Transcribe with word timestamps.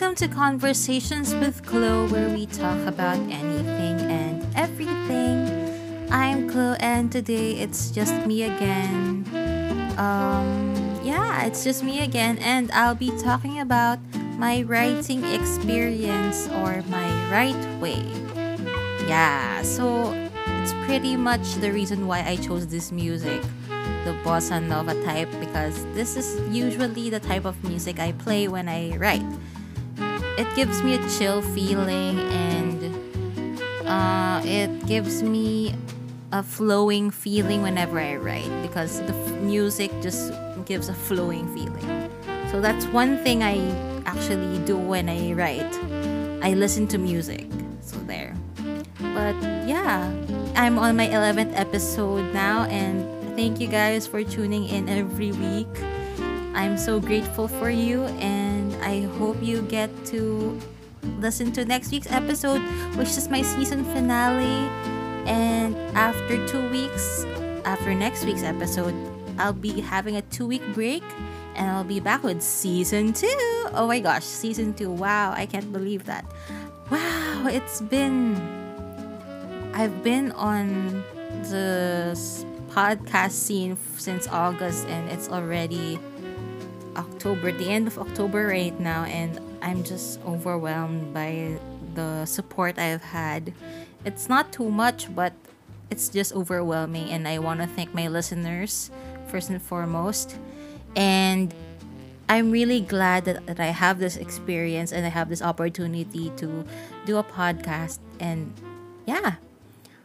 Welcome 0.00 0.16
to 0.16 0.34
Conversations 0.34 1.34
with 1.34 1.62
Chloe, 1.66 2.08
where 2.08 2.30
we 2.30 2.46
talk 2.46 2.78
about 2.86 3.18
anything 3.28 4.00
and 4.08 4.46
everything. 4.56 6.08
I'm 6.10 6.48
Chloe, 6.48 6.78
and 6.80 7.12
today 7.12 7.60
it's 7.60 7.90
just 7.90 8.14
me 8.24 8.44
again. 8.44 9.28
Um, 9.98 10.72
yeah, 11.04 11.44
it's 11.44 11.62
just 11.62 11.84
me 11.84 12.00
again, 12.00 12.38
and 12.38 12.72
I'll 12.72 12.94
be 12.94 13.12
talking 13.20 13.60
about 13.60 13.98
my 14.38 14.62
writing 14.62 15.22
experience 15.34 16.48
or 16.48 16.82
my 16.88 17.30
write 17.30 17.78
way. 17.78 18.02
Yeah, 19.06 19.60
so 19.60 20.14
it's 20.62 20.72
pretty 20.86 21.14
much 21.14 21.56
the 21.56 21.72
reason 21.72 22.06
why 22.06 22.24
I 22.26 22.36
chose 22.36 22.68
this 22.68 22.90
music, 22.90 23.42
the 24.08 24.16
bossa 24.24 24.62
nova 24.62 24.94
type, 25.04 25.28
because 25.40 25.84
this 25.92 26.16
is 26.16 26.40
usually 26.48 27.10
the 27.10 27.20
type 27.20 27.44
of 27.44 27.62
music 27.64 28.00
I 28.00 28.12
play 28.12 28.48
when 28.48 28.66
I 28.66 28.96
write. 28.96 29.28
It 30.40 30.48
gives 30.56 30.82
me 30.82 30.94
a 30.94 31.08
chill 31.18 31.42
feeling 31.42 32.18
and 32.18 32.80
uh, 33.84 34.40
it 34.42 34.86
gives 34.86 35.22
me 35.22 35.74
a 36.32 36.42
flowing 36.42 37.10
feeling 37.10 37.60
whenever 37.60 38.00
I 38.00 38.16
write 38.16 38.48
because 38.62 39.00
the 39.04 39.12
f- 39.12 39.32
music 39.42 39.92
just 40.00 40.32
gives 40.64 40.88
a 40.88 40.94
flowing 40.94 41.44
feeling. 41.52 42.08
So 42.50 42.62
that's 42.62 42.86
one 42.86 43.18
thing 43.22 43.42
I 43.42 43.60
actually 44.06 44.56
do 44.64 44.78
when 44.78 45.10
I 45.10 45.34
write. 45.34 45.74
I 46.40 46.54
listen 46.54 46.88
to 46.88 46.96
music. 46.96 47.44
So 47.82 47.98
there. 48.08 48.34
But 49.12 49.36
yeah, 49.68 50.10
I'm 50.56 50.78
on 50.78 50.96
my 50.96 51.08
11th 51.08 51.52
episode 51.52 52.32
now 52.32 52.64
and 52.72 53.04
thank 53.36 53.60
you 53.60 53.68
guys 53.68 54.06
for 54.06 54.24
tuning 54.24 54.64
in 54.64 54.88
every 54.88 55.32
week. 55.32 55.68
I'm 56.54 56.78
so 56.78 56.98
grateful 56.98 57.46
for 57.46 57.68
you 57.68 58.04
and 58.24 58.39
I 58.82 59.02
hope 59.18 59.36
you 59.42 59.62
get 59.62 59.90
to 60.06 60.58
listen 61.18 61.52
to 61.52 61.64
next 61.64 61.90
week's 61.90 62.10
episode, 62.10 62.60
which 62.96 63.08
is 63.08 63.28
my 63.28 63.42
season 63.42 63.84
finale. 63.84 64.68
And 65.26 65.76
after 65.96 66.46
two 66.48 66.68
weeks, 66.70 67.24
after 67.64 67.94
next 67.94 68.24
week's 68.24 68.42
episode, 68.42 68.94
I'll 69.38 69.52
be 69.52 69.80
having 69.80 70.16
a 70.16 70.22
two 70.22 70.46
week 70.46 70.62
break 70.74 71.02
and 71.54 71.70
I'll 71.70 71.84
be 71.84 72.00
back 72.00 72.22
with 72.22 72.42
season 72.42 73.12
two. 73.12 73.28
Oh 73.72 73.86
my 73.86 74.00
gosh, 74.00 74.24
season 74.24 74.74
two. 74.74 74.90
Wow, 74.90 75.32
I 75.32 75.46
can't 75.46 75.72
believe 75.72 76.04
that. 76.06 76.24
Wow, 76.90 77.46
it's 77.46 77.80
been. 77.80 78.36
I've 79.72 80.02
been 80.02 80.32
on 80.32 81.04
the 81.48 82.18
podcast 82.70 83.32
scene 83.32 83.76
since 83.96 84.26
August 84.28 84.86
and 84.88 85.08
it's 85.08 85.28
already 85.28 85.98
October, 86.96 87.52
the 87.52 87.68
end 87.68 87.86
of 87.86 87.98
October 87.98 88.46
right 88.46 88.78
now, 88.78 89.04
and 89.04 89.40
I'm 89.62 89.84
just 89.84 90.20
overwhelmed 90.24 91.14
by 91.14 91.58
the 91.94 92.24
support 92.26 92.78
I've 92.78 93.02
had. 93.02 93.52
It's 94.04 94.28
not 94.28 94.52
too 94.52 94.70
much, 94.70 95.14
but 95.14 95.32
it's 95.90 96.08
just 96.08 96.32
overwhelming, 96.32 97.10
and 97.10 97.26
I 97.26 97.38
want 97.38 97.60
to 97.60 97.66
thank 97.66 97.94
my 97.94 98.08
listeners 98.08 98.90
first 99.28 99.50
and 99.50 99.60
foremost. 99.60 100.36
And 100.96 101.54
I'm 102.28 102.50
really 102.50 102.80
glad 102.80 103.24
that, 103.24 103.46
that 103.46 103.60
I 103.60 103.74
have 103.74 103.98
this 103.98 104.16
experience 104.16 104.92
and 104.92 105.04
I 105.04 105.08
have 105.08 105.28
this 105.28 105.42
opportunity 105.42 106.30
to 106.36 106.64
do 107.04 107.16
a 107.16 107.24
podcast. 107.24 107.98
And 108.20 108.54
yeah, 109.04 109.34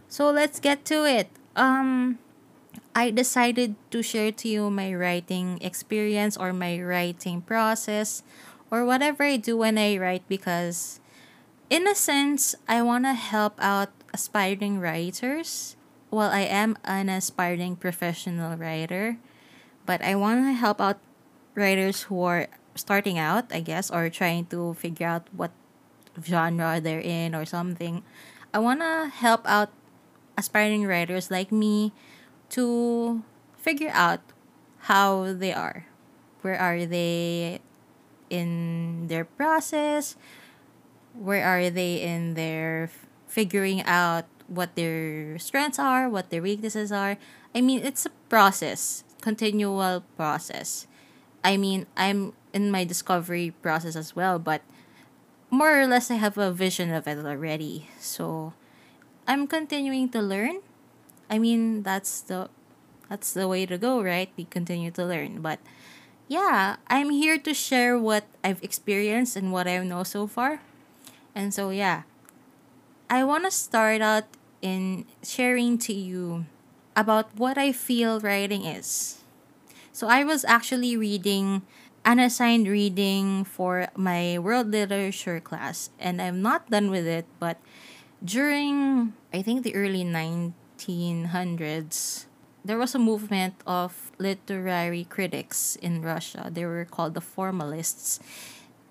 so 0.09 0.31
let's 0.31 0.59
get 0.59 0.86
to 0.86 1.05
it. 1.05 1.30
Um, 1.55 2.17
I 2.96 3.12
decided 3.12 3.76
to 3.92 4.00
share 4.00 4.32
to 4.32 4.48
you 4.48 4.72
my 4.72 4.96
writing 4.96 5.60
experience 5.60 6.40
or 6.40 6.56
my 6.56 6.80
writing 6.80 7.44
process 7.44 8.23
or 8.72 8.88
whatever 8.88 9.28
I 9.28 9.36
do 9.36 9.60
when 9.60 9.78
I 9.78 10.00
write 10.00 10.23
because, 10.32 11.04
in 11.70 11.92
a 11.92 11.94
sense, 11.94 12.55
I 12.72 12.82
want 12.82 13.04
to 13.04 13.11
help 13.11 13.60
out 13.60 13.92
aspiring 14.14 14.80
writers. 14.80 15.76
Well, 16.10 16.32
I 16.32 16.48
am 16.48 16.80
an 16.88 17.11
aspiring 17.11 17.76
professional 17.76 18.55
writer, 18.55 19.20
but 19.86 20.00
I 20.02 20.16
want 20.16 20.48
to 20.48 20.55
help 20.55 20.80
out 20.80 21.04
writers 21.54 22.08
who 22.08 22.23
are 22.23 22.48
starting 22.76 23.20
out, 23.20 23.52
I 23.52 23.60
guess, 23.60 23.92
or 23.92 24.08
trying 24.08 24.48
to 24.55 24.73
figure 24.76 25.08
out 25.08 25.28
what 25.36 25.52
genre 26.23 26.80
they're 26.80 27.04
in 27.04 27.36
or 27.36 27.44
something. 27.44 28.08
I 28.55 28.60
want 28.60 28.80
to 28.80 29.11
help 29.11 29.44
out 29.44 29.76
aspiring 30.38 30.88
writers 30.88 31.30
like 31.30 31.52
me 31.52 31.92
to 32.50 33.23
figure 33.58 33.92
out 33.94 34.22
how 34.92 35.33
they 35.33 35.54
are. 35.54 35.86
Where 36.42 36.58
are 36.60 36.86
they 36.86 37.60
in 38.30 39.08
their 39.08 39.26
process? 39.26 40.16
Where 41.14 41.45
are 41.45 41.70
they 41.70 42.02
in 42.02 42.36
their 42.36 42.92
figuring 43.28 43.82
out 43.84 44.26
what 44.48 44.76
their 44.76 45.39
strengths 45.39 45.80
are, 45.80 46.10
what 46.10 46.30
their 46.30 46.42
weaknesses 46.42 46.92
are? 46.92 47.17
I 47.55 47.61
mean, 47.61 47.82
it's 47.84 48.05
a 48.05 48.11
process, 48.30 49.04
continual 49.22 50.04
process. 50.16 50.88
I 51.44 51.58
mean, 51.58 51.88
I'm 51.98 52.34
in 52.54 52.70
my 52.70 52.84
discovery 52.84 53.54
process 53.61 53.95
as 53.95 54.16
well, 54.16 54.39
but 54.39 54.61
more 55.50 55.80
or 55.80 55.88
less 55.88 56.11
I 56.11 56.16
have 56.16 56.38
a 56.38 56.52
vision 56.52 56.92
of 56.92 57.08
it 57.08 57.17
already. 57.17 57.89
So 58.00 58.54
I'm 59.28 59.48
continuing 59.48 60.10
to 60.10 60.22
learn. 60.22 60.61
I 61.30 61.39
mean, 61.39 61.83
that's 61.83 62.21
the 62.21 62.49
that's 63.09 63.33
the 63.33 63.47
way 63.47 63.65
to 63.65 63.77
go, 63.77 64.02
right? 64.02 64.30
We 64.37 64.45
continue 64.45 64.91
to 64.91 65.05
learn. 65.05 65.41
But 65.41 65.59
yeah, 66.27 66.77
I'm 66.87 67.09
here 67.09 67.37
to 67.37 67.53
share 67.53 67.97
what 67.97 68.25
I've 68.43 68.61
experienced 68.63 69.36
and 69.36 69.52
what 69.52 69.67
I 69.67 69.77
know 69.83 70.03
so 70.03 70.27
far. 70.27 70.61
And 71.36 71.53
so 71.53 71.69
yeah, 71.69 72.03
I 73.09 73.23
want 73.23 73.45
to 73.45 73.52
start 73.52 74.02
out 74.02 74.25
in 74.61 75.05
sharing 75.21 75.77
to 75.86 75.93
you 75.93 76.45
about 76.95 77.30
what 77.37 77.57
I 77.57 77.71
feel 77.71 78.19
writing 78.19 78.65
is. 78.65 79.21
So 79.92 80.07
I 80.07 80.23
was 80.23 80.43
actually 80.45 80.97
reading 80.97 81.61
an 82.03 82.19
assigned 82.19 82.67
reading 82.67 83.43
for 83.43 83.89
my 83.95 84.37
world 84.39 84.69
literature 84.71 85.39
class 85.39 85.89
and 85.99 86.21
I'm 86.21 86.42
not 86.42 86.69
done 86.69 86.89
with 86.89 87.05
it, 87.05 87.25
but 87.39 87.57
during 88.23 89.13
I 89.33 89.42
think 89.42 89.63
the 89.63 89.75
early 89.75 90.03
1900s 90.88 92.26
there 92.66 92.80
was 92.80 92.96
a 92.96 93.00
movement 93.00 93.54
of 93.68 94.12
literary 94.18 95.06
critics 95.06 95.78
in 95.78 96.02
Russia. 96.02 96.50
They 96.52 96.66
were 96.66 96.84
called 96.84 97.14
the 97.14 97.22
formalists. 97.22 98.20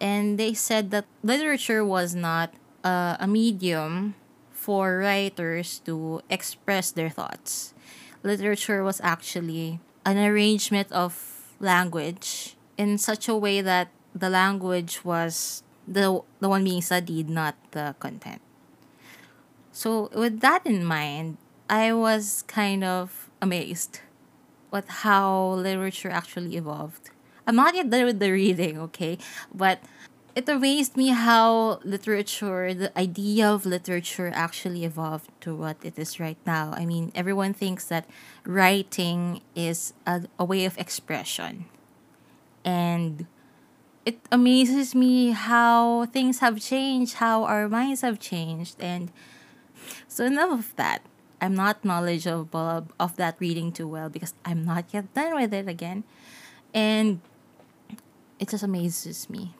And 0.01 0.39
they 0.39 0.55
said 0.55 0.93
that 0.93 1.07
literature 1.25 1.85
was 1.85 2.15
not 2.15 2.55
uh, 2.85 3.17
a 3.19 3.27
medium 3.27 4.15
for 4.53 4.99
writers 4.99 5.83
to 5.87 6.23
express 6.31 6.93
their 6.93 7.11
thoughts. 7.11 7.75
Literature 8.23 8.85
was 8.85 9.01
actually 9.03 9.81
an 10.07 10.19
arrangement 10.19 10.91
of 10.93 11.51
language 11.59 12.55
in 12.79 12.97
such 12.97 13.29
a 13.29 13.35
way 13.35 13.61
that 13.61 13.89
the 14.15 14.31
language 14.31 15.05
was 15.05 15.65
the, 15.87 16.23
the 16.39 16.49
one 16.49 16.63
being 16.63 16.81
studied, 16.81 17.29
not 17.29 17.57
the 17.73 17.95
content. 17.99 18.41
So, 19.73 20.09
with 20.15 20.39
that 20.41 20.65
in 20.65 20.85
mind, 20.85 21.37
I 21.69 21.93
was 21.93 22.43
kind 22.47 22.85
of 22.85 23.31
amazed 23.41 24.01
with 24.71 24.89
how 24.89 25.53
literature 25.53 26.11
actually 26.11 26.57
evolved. 26.57 27.11
I'm 27.47 27.57
not 27.57 27.75
yet 27.75 27.91
done 27.91 28.05
with 28.05 28.19
the 28.19 28.31
reading, 28.31 28.79
okay? 28.81 29.19
But 29.55 29.81
it 30.35 30.49
amazed 30.49 30.97
me 30.97 31.09
how 31.09 31.79
literature, 31.85 32.75
the 32.75 32.97
idea 32.99 33.49
of 33.49 33.65
literature 33.65 34.31
actually 34.35 34.85
evolved 34.85 35.31
to 35.43 35.55
what 35.55 35.77
it 35.83 35.99
is 35.99 36.19
right 36.19 36.39
now. 36.45 36.73
I 36.75 36.85
mean, 36.85 37.13
everyone 37.15 37.55
thinks 37.55 37.85
that 37.87 38.09
writing 38.45 39.43
is 39.55 39.95
a, 40.07 40.25
a 40.39 40.45
way 40.45 40.65
of 40.65 40.77
expression. 40.77 41.67
And 42.65 43.27
it 44.05 44.19
amazes 44.33 44.95
me 44.95 45.31
how 45.31 46.07
things 46.07 46.41
have 46.41 46.61
changed, 46.61 47.15
how 47.15 47.45
our 47.45 47.69
minds 47.69 48.01
have 48.01 48.19
changed. 48.19 48.77
And 48.81 49.13
so, 50.09 50.25
enough 50.25 50.51
of 50.51 50.77
that. 50.77 51.03
I'm 51.45 51.55
not 51.55 51.85
knowledgeable 51.85 52.89
of, 52.99 53.17
that 53.17 53.37
reading 53.39 53.71
too 53.71 53.87
well 53.87 54.09
because 54.09 54.33
I'm 54.49 54.65
not 54.65 54.89
yet 54.97 55.13
done 55.13 55.37
with 55.37 55.53
it 55.53 55.69
again. 55.69 56.05
And 56.73 57.21
it 58.41 58.49
just 58.49 58.65
amazes 58.65 59.29
me 59.29 59.53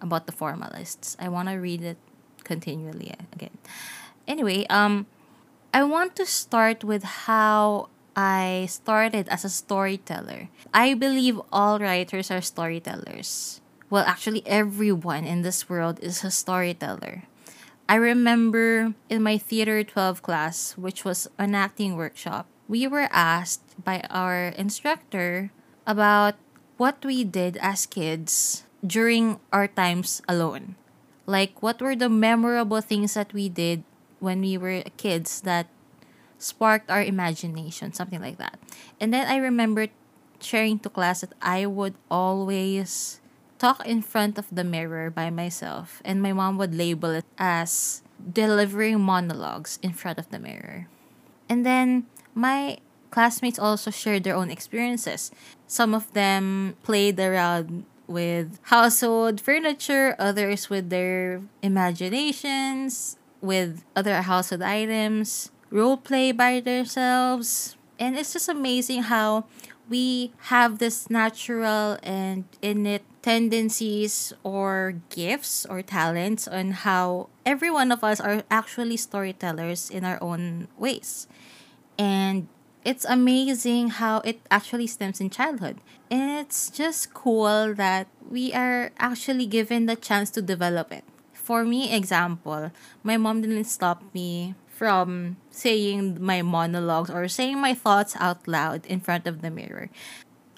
about 0.00 0.26
the 0.26 0.32
formalists. 0.32 1.16
I 1.18 1.26
want 1.28 1.48
to 1.48 1.58
read 1.58 1.82
it 1.82 1.98
continually 2.44 3.14
again. 3.34 3.58
Anyway, 4.30 4.62
um 4.70 5.10
I 5.74 5.82
want 5.82 6.14
to 6.22 6.26
start 6.26 6.84
with 6.84 7.26
how 7.26 7.88
I 8.14 8.70
started 8.70 9.26
as 9.26 9.42
a 9.44 9.50
storyteller. 9.50 10.54
I 10.70 10.94
believe 10.94 11.40
all 11.50 11.82
writers 11.82 12.30
are 12.30 12.44
storytellers. 12.44 13.60
Well, 13.90 14.04
actually 14.06 14.46
everyone 14.46 15.24
in 15.24 15.42
this 15.42 15.68
world 15.68 15.98
is 15.98 16.22
a 16.22 16.30
storyteller. 16.30 17.24
I 17.92 18.00
remember 18.00 18.96
in 19.12 19.20
my 19.20 19.36
Theater 19.36 19.84
12 19.84 20.24
class, 20.24 20.78
which 20.80 21.04
was 21.04 21.28
an 21.36 21.54
acting 21.54 21.92
workshop, 21.92 22.48
we 22.64 22.88
were 22.88 23.04
asked 23.12 23.76
by 23.76 24.00
our 24.08 24.56
instructor 24.56 25.52
about 25.84 26.40
what 26.80 27.04
we 27.04 27.20
did 27.20 27.60
as 27.60 27.84
kids 27.84 28.64
during 28.80 29.44
our 29.52 29.68
times 29.68 30.24
alone. 30.24 30.76
Like, 31.28 31.60
what 31.60 31.84
were 31.84 31.92
the 31.92 32.08
memorable 32.08 32.80
things 32.80 33.12
that 33.12 33.36
we 33.36 33.50
did 33.52 33.84
when 34.24 34.40
we 34.40 34.56
were 34.56 34.88
kids 34.96 35.42
that 35.42 35.68
sparked 36.38 36.88
our 36.88 37.04
imagination, 37.04 37.92
something 37.92 38.22
like 38.22 38.38
that. 38.38 38.58
And 39.04 39.12
then 39.12 39.28
I 39.28 39.36
remember 39.36 39.88
sharing 40.40 40.78
to 40.80 40.88
class 40.88 41.20
that 41.20 41.36
I 41.42 41.66
would 41.66 41.92
always 42.10 43.20
talk 43.62 43.86
in 43.86 44.02
front 44.02 44.42
of 44.42 44.50
the 44.50 44.66
mirror 44.66 45.06
by 45.06 45.30
myself, 45.30 46.02
and 46.04 46.18
my 46.18 46.34
mom 46.34 46.58
would 46.58 46.74
label 46.74 47.14
it 47.14 47.24
as 47.38 48.02
delivering 48.18 48.98
monologues 48.98 49.78
in 49.86 49.94
front 49.94 50.18
of 50.18 50.26
the 50.34 50.38
mirror. 50.42 50.90
And 51.48 51.64
then 51.64 52.10
my 52.34 52.82
classmates 53.14 53.62
also 53.62 53.94
shared 53.94 54.24
their 54.24 54.34
own 54.34 54.50
experiences. 54.50 55.30
Some 55.68 55.94
of 55.94 56.10
them 56.12 56.74
played 56.82 57.20
around 57.22 57.86
with 58.10 58.58
household 58.74 59.40
furniture, 59.40 60.16
others 60.18 60.66
with 60.66 60.90
their 60.90 61.46
imaginations, 61.62 63.16
with 63.40 63.86
other 63.94 64.22
household 64.22 64.62
items, 64.62 65.54
role 65.70 65.96
play 65.96 66.32
by 66.34 66.58
themselves. 66.58 67.76
And 67.98 68.16
it's 68.16 68.32
just 68.32 68.48
amazing 68.48 69.04
how 69.04 69.44
we 69.88 70.32
have 70.52 70.78
this 70.78 71.10
natural 71.10 71.98
and 72.02 72.44
innate 72.62 73.04
tendencies 73.22 74.32
or 74.42 74.96
gifts 75.10 75.66
or 75.66 75.82
talents 75.82 76.48
on 76.48 76.72
how 76.72 77.28
every 77.46 77.70
one 77.70 77.92
of 77.92 78.02
us 78.02 78.20
are 78.20 78.42
actually 78.50 78.96
storytellers 78.96 79.90
in 79.90 80.04
our 80.04 80.18
own 80.22 80.68
ways. 80.78 81.26
And 81.98 82.48
it's 82.84 83.04
amazing 83.04 84.00
how 84.02 84.18
it 84.24 84.40
actually 84.50 84.86
stems 84.86 85.20
in 85.20 85.30
childhood. 85.30 85.78
It's 86.10 86.70
just 86.70 87.14
cool 87.14 87.74
that 87.74 88.08
we 88.28 88.52
are 88.52 88.90
actually 88.98 89.46
given 89.46 89.86
the 89.86 89.94
chance 89.96 90.30
to 90.30 90.42
develop 90.42 90.92
it. 90.92 91.04
For 91.32 91.64
me, 91.64 91.92
example, 91.92 92.72
my 93.02 93.16
mom 93.16 93.42
didn't 93.42 93.64
stop 93.64 94.02
me 94.14 94.54
from 94.82 95.38
saying 95.54 96.18
my 96.18 96.42
monologues 96.42 97.06
or 97.06 97.30
saying 97.30 97.54
my 97.54 97.70
thoughts 97.70 98.18
out 98.18 98.42
loud 98.50 98.82
in 98.90 98.98
front 98.98 99.30
of 99.30 99.38
the 99.38 99.46
mirror. 99.46 99.86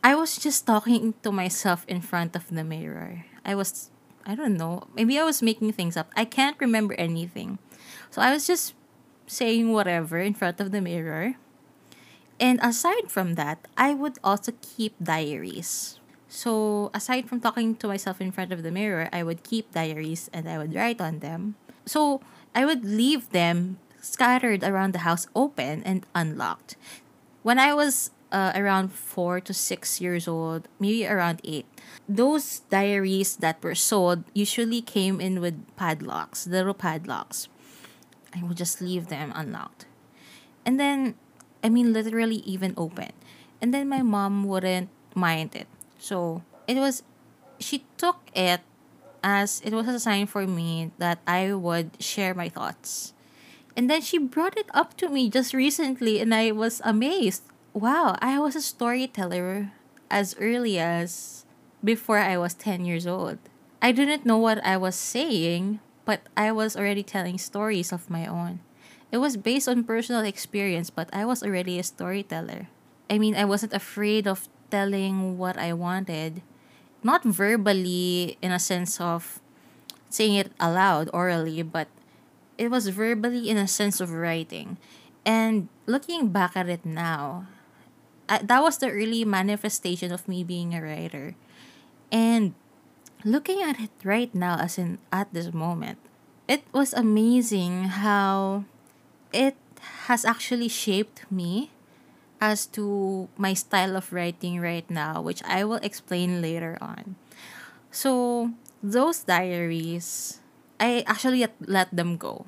I 0.00 0.16
was 0.16 0.40
just 0.40 0.64
talking 0.64 1.12
to 1.20 1.28
myself 1.28 1.84
in 1.84 2.00
front 2.00 2.32
of 2.32 2.48
the 2.48 2.64
mirror. 2.64 3.28
I 3.44 3.54
was, 3.54 3.92
I 4.24 4.32
don't 4.34 4.56
know, 4.56 4.88
maybe 4.96 5.20
I 5.20 5.28
was 5.28 5.44
making 5.44 5.76
things 5.76 5.94
up. 5.94 6.08
I 6.16 6.24
can't 6.24 6.56
remember 6.56 6.96
anything. 6.96 7.58
So 8.08 8.24
I 8.24 8.32
was 8.32 8.46
just 8.46 8.72
saying 9.26 9.76
whatever 9.76 10.16
in 10.16 10.32
front 10.32 10.58
of 10.58 10.72
the 10.72 10.80
mirror. 10.80 11.36
And 12.40 12.58
aside 12.64 13.12
from 13.12 13.34
that, 13.34 13.68
I 13.76 13.92
would 13.92 14.16
also 14.24 14.56
keep 14.64 14.96
diaries. 15.04 16.00
So 16.32 16.88
aside 16.96 17.28
from 17.28 17.44
talking 17.44 17.76
to 17.76 17.88
myself 17.88 18.22
in 18.22 18.32
front 18.32 18.56
of 18.56 18.62
the 18.62 18.72
mirror, 18.72 19.10
I 19.12 19.22
would 19.22 19.44
keep 19.44 19.76
diaries 19.76 20.30
and 20.32 20.48
I 20.48 20.56
would 20.56 20.74
write 20.74 21.02
on 21.02 21.18
them. 21.20 21.56
So 21.84 22.22
I 22.54 22.64
would 22.64 22.88
leave 22.88 23.28
them 23.28 23.84
scattered 24.04 24.62
around 24.62 24.92
the 24.92 25.00
house 25.08 25.26
open 25.34 25.82
and 25.84 26.04
unlocked. 26.14 26.76
When 27.42 27.58
I 27.58 27.72
was 27.74 28.10
uh, 28.30 28.52
around 28.54 28.92
four 28.92 29.40
to 29.40 29.54
six 29.54 30.00
years 30.00 30.28
old, 30.28 30.68
maybe 30.78 31.06
around 31.06 31.40
eight, 31.44 31.66
those 32.08 32.60
diaries 32.68 33.36
that 33.36 33.62
were 33.62 33.74
sold 33.74 34.24
usually 34.34 34.82
came 34.82 35.20
in 35.20 35.40
with 35.40 35.56
padlocks, 35.76 36.46
little 36.46 36.74
padlocks. 36.74 37.48
I 38.34 38.42
would 38.42 38.56
just 38.56 38.80
leave 38.80 39.08
them 39.08 39.32
unlocked. 39.34 39.86
And 40.66 40.78
then, 40.78 41.14
I 41.62 41.68
mean, 41.68 41.92
literally 41.92 42.42
even 42.44 42.74
open. 42.76 43.12
And 43.60 43.72
then 43.72 43.88
my 43.88 44.02
mom 44.02 44.44
wouldn't 44.44 44.90
mind 45.14 45.54
it. 45.54 45.68
So 45.98 46.42
it 46.66 46.76
was, 46.76 47.02
she 47.58 47.84
took 47.96 48.18
it 48.34 48.60
as 49.22 49.62
it 49.64 49.72
was 49.72 49.88
a 49.88 50.00
sign 50.00 50.26
for 50.26 50.46
me 50.46 50.90
that 50.98 51.20
I 51.26 51.54
would 51.54 51.96
share 52.02 52.34
my 52.34 52.50
thoughts 52.50 53.13
and 53.76 53.90
then 53.90 54.00
she 54.00 54.18
brought 54.18 54.56
it 54.56 54.70
up 54.72 54.96
to 54.98 55.08
me 55.08 55.28
just 55.28 55.52
recently, 55.52 56.20
and 56.20 56.34
I 56.34 56.52
was 56.52 56.80
amazed. 56.84 57.42
Wow, 57.72 58.16
I 58.20 58.38
was 58.38 58.54
a 58.54 58.62
storyteller 58.62 59.72
as 60.10 60.36
early 60.38 60.78
as 60.78 61.44
before 61.82 62.18
I 62.18 62.38
was 62.38 62.54
10 62.54 62.84
years 62.84 63.06
old. 63.06 63.38
I 63.82 63.92
didn't 63.92 64.24
know 64.24 64.38
what 64.38 64.64
I 64.64 64.76
was 64.76 64.94
saying, 64.94 65.80
but 66.04 66.22
I 66.36 66.52
was 66.52 66.76
already 66.76 67.02
telling 67.02 67.36
stories 67.36 67.92
of 67.92 68.08
my 68.08 68.26
own. 68.26 68.60
It 69.10 69.18
was 69.18 69.36
based 69.36 69.68
on 69.68 69.84
personal 69.84 70.22
experience, 70.22 70.90
but 70.90 71.10
I 71.12 71.24
was 71.24 71.42
already 71.42 71.78
a 71.78 71.82
storyteller. 71.82 72.68
I 73.10 73.18
mean, 73.18 73.36
I 73.36 73.44
wasn't 73.44 73.74
afraid 73.74 74.26
of 74.26 74.48
telling 74.70 75.36
what 75.36 75.58
I 75.58 75.72
wanted, 75.72 76.42
not 77.02 77.22
verbally 77.22 78.38
in 78.40 78.50
a 78.50 78.58
sense 78.58 79.00
of 79.00 79.40
saying 80.08 80.34
it 80.34 80.52
aloud 80.58 81.10
orally, 81.12 81.62
but 81.62 81.88
it 82.58 82.70
was 82.70 82.88
verbally 82.88 83.48
in 83.48 83.56
a 83.56 83.68
sense 83.68 84.00
of 84.00 84.12
writing. 84.12 84.76
And 85.24 85.68
looking 85.86 86.28
back 86.28 86.56
at 86.56 86.68
it 86.68 86.84
now, 86.84 87.46
I, 88.28 88.38
that 88.38 88.62
was 88.62 88.78
the 88.78 88.90
early 88.90 89.24
manifestation 89.24 90.12
of 90.12 90.28
me 90.28 90.44
being 90.44 90.74
a 90.74 90.82
writer. 90.82 91.34
And 92.12 92.54
looking 93.24 93.62
at 93.62 93.80
it 93.80 93.90
right 94.04 94.32
now, 94.34 94.58
as 94.58 94.78
in 94.78 94.98
at 95.12 95.32
this 95.32 95.52
moment, 95.52 95.98
it 96.48 96.62
was 96.72 96.92
amazing 96.92 97.84
how 98.04 98.64
it 99.32 99.56
has 100.08 100.24
actually 100.24 100.68
shaped 100.68 101.24
me 101.30 101.70
as 102.40 102.66
to 102.66 103.28
my 103.36 103.54
style 103.54 103.96
of 103.96 104.12
writing 104.12 104.60
right 104.60 104.88
now, 104.90 105.20
which 105.20 105.42
I 105.44 105.64
will 105.64 105.80
explain 105.80 106.42
later 106.42 106.76
on. 106.80 107.16
So, 107.90 108.52
those 108.82 109.24
diaries 109.24 110.43
I 110.80 111.04
actually 111.06 111.46
let 111.60 111.94
them 111.94 112.16
go. 112.16 112.46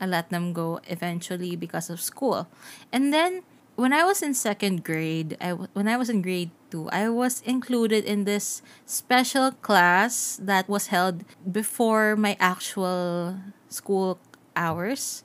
I 0.00 0.06
let 0.06 0.30
them 0.30 0.52
go 0.52 0.80
eventually 0.88 1.56
because 1.56 1.88
of 1.88 2.00
school. 2.00 2.48
And 2.92 3.12
then 3.12 3.42
when 3.76 3.92
I 3.92 4.04
was 4.04 4.22
in 4.22 4.34
second 4.34 4.84
grade, 4.84 5.36
I 5.40 5.52
when 5.52 5.88
I 5.88 5.96
was 5.96 6.08
in 6.08 6.22
grade 6.22 6.50
2, 6.70 6.88
I 6.90 7.08
was 7.08 7.40
included 7.44 8.04
in 8.04 8.24
this 8.24 8.62
special 8.84 9.52
class 9.52 10.40
that 10.42 10.68
was 10.68 10.88
held 10.88 11.24
before 11.44 12.16
my 12.16 12.36
actual 12.40 13.38
school 13.68 14.18
hours. 14.56 15.24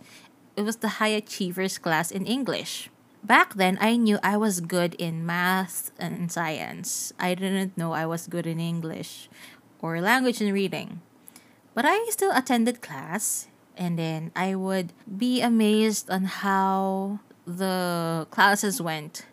It 0.56 0.63
was 0.63 0.78
the 0.83 1.00
high 1.00 1.16
achievers 1.16 1.78
class 1.78 2.12
in 2.12 2.25
English. 2.28 2.92
Back 3.23 3.54
then, 3.54 3.78
I 3.80 3.95
knew 3.95 4.19
I 4.23 4.35
was 4.35 4.59
good 4.59 4.95
in 4.95 5.26
math 5.26 5.92
and 6.00 6.31
science. 6.31 7.14
I 7.19 7.35
didn't 7.35 7.78
know 7.78 7.94
I 7.94 8.06
was 8.06 8.28
good 8.28 8.47
in 8.47 8.59
English 8.59 9.30
or 9.80 10.02
language 10.02 10.42
and 10.42 10.52
reading. 10.54 11.02
But 11.73 11.85
I 11.85 12.06
still 12.09 12.31
attended 12.35 12.81
class 12.81 13.47
and 13.78 13.97
then 13.97 14.31
I 14.35 14.56
would 14.56 14.92
be 15.06 15.42
amazed 15.42 16.09
on 16.09 16.25
how 16.25 17.19
the 17.45 18.28
classes 18.30 18.81
went. 18.81 19.25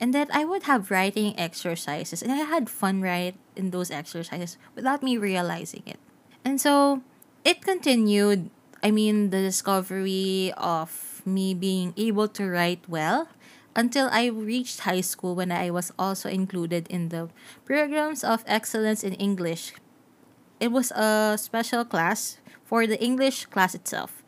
And 0.00 0.14
then 0.14 0.28
I 0.32 0.44
would 0.44 0.64
have 0.64 0.90
writing 0.90 1.38
exercises 1.38 2.22
and 2.22 2.32
I 2.32 2.44
had 2.44 2.68
fun 2.68 3.00
right 3.00 3.34
in 3.56 3.70
those 3.70 3.90
exercises 3.90 4.56
without 4.74 5.02
me 5.02 5.16
realizing 5.16 5.82
it. 5.86 5.98
And 6.44 6.60
so 6.60 7.02
it 7.44 7.62
continued, 7.62 8.50
I 8.82 8.90
mean 8.90 9.30
the 9.30 9.40
discovery 9.40 10.52
of 10.56 11.22
me 11.24 11.54
being 11.54 11.92
able 11.96 12.28
to 12.28 12.48
write 12.48 12.88
well 12.88 13.28
until 13.76 14.08
I 14.10 14.26
reached 14.26 14.80
high 14.80 15.00
school 15.00 15.34
when 15.34 15.52
I 15.52 15.70
was 15.70 15.92
also 15.98 16.28
included 16.28 16.88
in 16.88 17.08
the 17.08 17.28
programs 17.64 18.24
of 18.24 18.44
excellence 18.46 19.04
in 19.04 19.14
English 19.14 19.72
it 20.60 20.70
was 20.70 20.92
a 20.92 21.36
special 21.40 21.84
class 21.84 22.38
for 22.64 22.86
the 22.86 23.02
English 23.02 23.46
class 23.46 23.74
itself. 23.74 24.22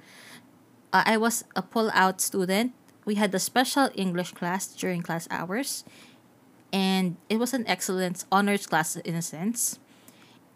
Uh, 0.92 1.04
I 1.06 1.16
was 1.16 1.44
a 1.54 1.62
pull-out 1.62 2.20
student. 2.20 2.72
We 3.04 3.14
had 3.16 3.34
a 3.34 3.38
special 3.38 3.90
English 3.94 4.32
class 4.32 4.66
during 4.66 5.02
class 5.02 5.28
hours, 5.30 5.84
and 6.72 7.16
it 7.28 7.38
was 7.38 7.52
an 7.52 7.68
excellent 7.68 8.24
honors 8.32 8.66
class 8.66 8.96
in 8.96 9.14
a 9.14 9.22
sense. 9.22 9.78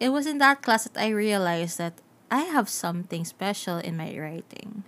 It 0.00 0.10
was 0.10 0.26
in 0.26 0.38
that 0.38 0.62
class 0.62 0.84
that 0.84 1.00
I 1.00 1.08
realized 1.08 1.78
that 1.78 2.00
I 2.30 2.42
have 2.50 2.68
something 2.68 3.24
special 3.24 3.78
in 3.78 3.96
my 3.96 4.18
writing. 4.18 4.82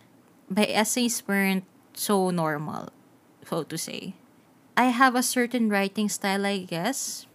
My 0.49 0.65
essays 0.65 1.23
weren't 1.27 1.65
so 1.95 2.31
normal, 2.31 2.89
so 3.45 3.63
to 3.63 3.79
say. 3.79 4.15
I 4.77 4.91
have 4.91 5.15
a 5.15 5.23
certain 5.23 5.69
writing 5.69 6.09
style, 6.09 6.47
I 6.47 6.59
guess, 6.59 7.28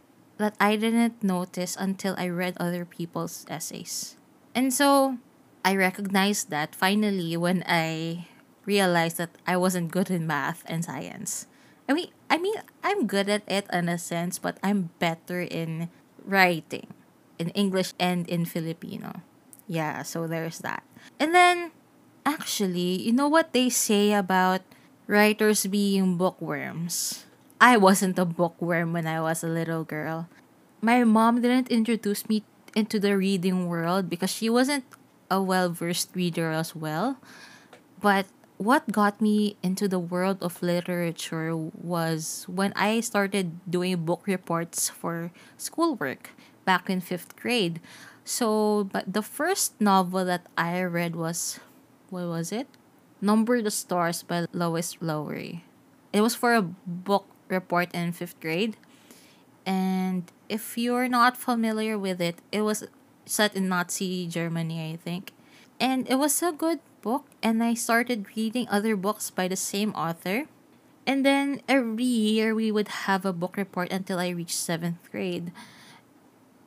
that 0.44 0.60
I 0.60 0.76
didn't 0.76 1.24
notice 1.24 1.80
until 1.80 2.20
I 2.20 2.28
read 2.28 2.60
other 2.60 2.84
people's 2.84 3.48
essays. 3.48 4.20
And 4.52 4.76
so 4.76 5.18
I 5.64 5.76
recognized 5.80 6.52
that 6.52 6.76
finally 6.76 7.40
when 7.40 7.64
I 7.66 8.28
realized 8.68 9.16
that 9.18 9.32
I 9.48 9.56
wasn't 9.56 9.96
good 9.96 10.12
in 10.12 10.28
math 10.28 10.64
and 10.68 10.84
science. 10.84 11.48
I 11.88 11.94
mean, 11.94 12.12
I 12.30 12.38
mean, 12.38 12.56
I'm 12.84 13.08
good 13.08 13.30
at 13.30 13.48
it 13.48 13.68
in 13.72 13.88
a 13.88 13.98
sense, 13.98 14.40
but 14.40 14.60
I'm 14.64 14.92
better 15.00 15.42
in 15.42 15.88
writing, 16.24 16.92
in 17.40 17.50
English 17.56 17.96
and 18.00 18.28
in 18.28 18.44
Filipino. 18.44 19.24
Yeah, 19.68 20.04
so 20.04 20.28
there's 20.28 20.60
that. 20.60 20.84
And 21.20 21.36
then, 21.36 21.72
actually, 22.26 23.00
you 23.00 23.12
know 23.12 23.28
what 23.28 23.52
they 23.52 23.70
say 23.70 24.12
about 24.12 24.62
writers 25.08 25.68
being 25.68 26.16
bookworms? 26.16 27.26
I 27.64 27.78
wasn't 27.78 28.20
a 28.20 28.28
bookworm 28.28 28.92
when 28.92 29.08
I 29.08 29.22
was 29.22 29.42
a 29.42 29.48
little 29.48 29.86
girl. 29.86 30.28
My 30.82 31.06
mom 31.06 31.40
didn't 31.40 31.72
introduce 31.72 32.28
me 32.28 32.44
into 32.76 33.00
the 33.00 33.16
reading 33.16 33.72
world 33.72 34.10
because 34.10 34.36
she 34.36 34.50
wasn't 34.50 34.84
a 35.32 35.42
well 35.42 35.72
versed 35.72 36.12
reader 36.12 36.52
as 36.52 36.76
well. 36.76 37.24
But 38.04 38.28
what 38.58 38.92
got 38.92 39.22
me 39.24 39.56
into 39.64 39.88
the 39.88 39.98
world 39.98 40.44
of 40.44 40.60
literature 40.60 41.56
was 41.56 42.44
when 42.52 42.74
I 42.76 43.00
started 43.00 43.64
doing 43.64 44.04
book 44.04 44.28
reports 44.28 44.90
for 44.92 45.32
schoolwork 45.56 46.36
back 46.68 46.90
in 46.90 47.00
fifth 47.00 47.40
grade. 47.40 47.80
So, 48.28 48.84
but 48.92 49.08
the 49.08 49.24
first 49.24 49.80
novel 49.80 50.26
that 50.26 50.52
I 50.58 50.84
read 50.84 51.16
was, 51.16 51.62
what 52.10 52.28
was 52.28 52.52
it? 52.52 52.68
Number 53.22 53.62
the 53.62 53.72
Stars 53.72 54.20
by 54.22 54.52
Lois 54.52 54.98
Lowry. 55.00 55.64
It 56.12 56.20
was 56.20 56.36
for 56.36 56.56
a 56.56 56.62
book 56.62 57.33
report 57.48 57.94
in 57.94 58.12
fifth 58.12 58.40
grade. 58.40 58.78
And 59.66 60.32
if 60.50 60.78
you're 60.78 61.08
not 61.08 61.38
familiar 61.38 61.98
with 61.98 62.22
it, 62.22 62.36
it 62.52 62.62
was 62.62 62.86
set 63.26 63.56
in 63.56 63.70
Nazi 63.70 64.28
Germany, 64.28 64.92
I 64.92 64.98
think. 64.98 65.32
And 65.80 66.10
it 66.10 66.16
was 66.16 66.42
a 66.42 66.52
good 66.52 66.80
book, 67.02 67.26
and 67.42 67.64
I 67.64 67.74
started 67.74 68.28
reading 68.36 68.68
other 68.70 68.96
books 68.96 69.30
by 69.30 69.48
the 69.48 69.56
same 69.56 69.92
author. 69.92 70.46
And 71.06 71.26
then 71.26 71.62
every 71.68 72.08
year 72.08 72.56
we 72.56 72.72
would 72.72 73.08
have 73.08 73.26
a 73.26 73.34
book 73.34 73.58
report 73.58 73.92
until 73.92 74.20
I 74.20 74.30
reached 74.30 74.56
seventh 74.56 75.04
grade. 75.12 75.52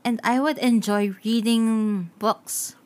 And 0.05 0.21
I 0.23 0.41
would 0.41 0.59
enjoy 0.59 1.17
reading 1.25 2.11
books. 2.19 2.77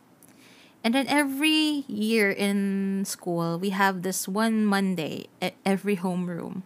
And 0.83 0.95
then 0.95 1.07
every 1.09 1.85
year 1.87 2.31
in 2.31 3.05
school, 3.05 3.59
we 3.59 3.71
have 3.71 4.03
this 4.03 4.27
one 4.27 4.65
Monday 4.65 5.27
at 5.43 5.55
every 5.67 5.97
homeroom. 5.97 6.63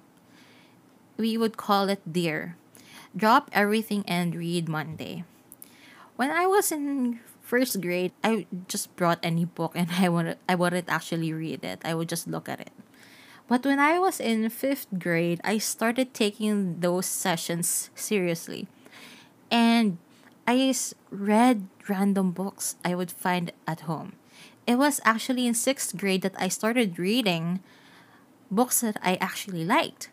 We 1.17 1.37
would 1.37 1.57
call 1.57 1.89
it 1.89 2.03
DEAR 2.11 2.57
Drop 3.17 3.51
Everything 3.53 4.05
and 4.09 4.35
Read 4.35 4.69
Monday. 4.69 5.25
When 6.17 6.31
I 6.31 6.47
was 6.47 6.73
in 6.73 7.21
first 7.41 7.81
grade, 7.81 8.11
I 8.25 8.47
just 8.67 8.95
brought 8.97 9.21
any 9.23 9.45
book 9.45 9.73
and 9.75 9.89
I 9.99 10.09
wanted 10.09 10.39
I 10.49 10.55
wouldn't 10.55 10.89
actually 10.89 11.33
read 11.33 11.63
it. 11.63 11.81
I 11.85 11.95
would 11.95 12.09
just 12.09 12.27
look 12.27 12.49
at 12.49 12.61
it. 12.61 12.73
But 13.47 13.65
when 13.65 13.79
I 13.79 13.99
was 13.99 14.19
in 14.21 14.49
fifth 14.49 14.89
grade, 14.99 15.41
I 15.45 15.59
started 15.59 16.15
taking 16.15 16.81
those 16.81 17.07
sessions 17.07 17.91
seriously. 17.95 18.67
And 19.51 19.99
I 20.49 20.75
read 21.11 21.69
random 21.89 22.33
books 22.33 22.77
I 22.85 22.95
would 22.95 23.13
find 23.13 23.53
at 23.69 23.87
home. 23.87 24.15
It 24.67 24.77
was 24.77 25.01
actually 25.05 25.47
in 25.47 25.55
sixth 25.55 25.97
grade 25.97 26.23
that 26.23 26.35
I 26.39 26.49
started 26.49 26.99
reading 26.99 27.61
books 28.51 28.81
that 28.81 28.97
I 29.03 29.17
actually 29.21 29.65
liked. 29.65 30.09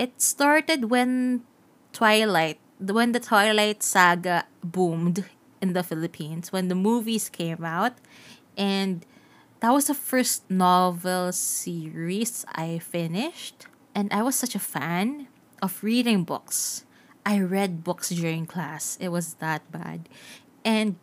It 0.00 0.16
started 0.16 0.88
when 0.88 1.44
Twilight, 1.92 2.56
when 2.80 3.12
the 3.12 3.20
Twilight 3.20 3.82
saga 3.82 4.48
boomed 4.64 5.28
in 5.60 5.74
the 5.74 5.82
Philippines, 5.82 6.48
when 6.50 6.68
the 6.68 6.74
movies 6.74 7.28
came 7.28 7.62
out, 7.62 8.00
and 8.56 9.04
that 9.60 9.76
was 9.76 9.92
the 9.92 9.94
first 9.94 10.48
novel 10.48 11.32
series 11.32 12.46
I 12.48 12.78
finished. 12.80 13.66
And 13.94 14.08
I 14.10 14.22
was 14.22 14.36
such 14.36 14.54
a 14.54 14.62
fan 14.62 15.28
of 15.60 15.84
reading 15.84 16.24
books. 16.24 16.88
I 17.26 17.38
read 17.40 17.84
books 17.84 18.08
during 18.08 18.46
class. 18.46 18.96
It 19.04 19.12
was 19.12 19.34
that 19.44 19.68
bad. 19.70 20.08
And 20.64 20.96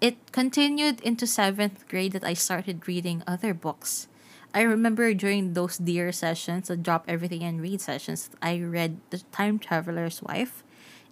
it 0.00 0.32
continued 0.32 1.02
into 1.02 1.26
seventh 1.26 1.86
grade 1.88 2.12
that 2.12 2.24
I 2.24 2.32
started 2.32 2.88
reading 2.88 3.22
other 3.26 3.52
books. 3.52 4.08
I 4.52 4.62
remember 4.62 5.14
during 5.14 5.54
those 5.54 5.78
dear 5.78 6.10
sessions, 6.10 6.68
the 6.68 6.76
drop 6.76 7.04
everything 7.06 7.42
and 7.42 7.60
read 7.60 7.80
sessions, 7.80 8.30
I 8.42 8.60
read 8.60 8.98
The 9.10 9.22
Time 9.30 9.58
Traveler's 9.58 10.22
Wife 10.22 10.64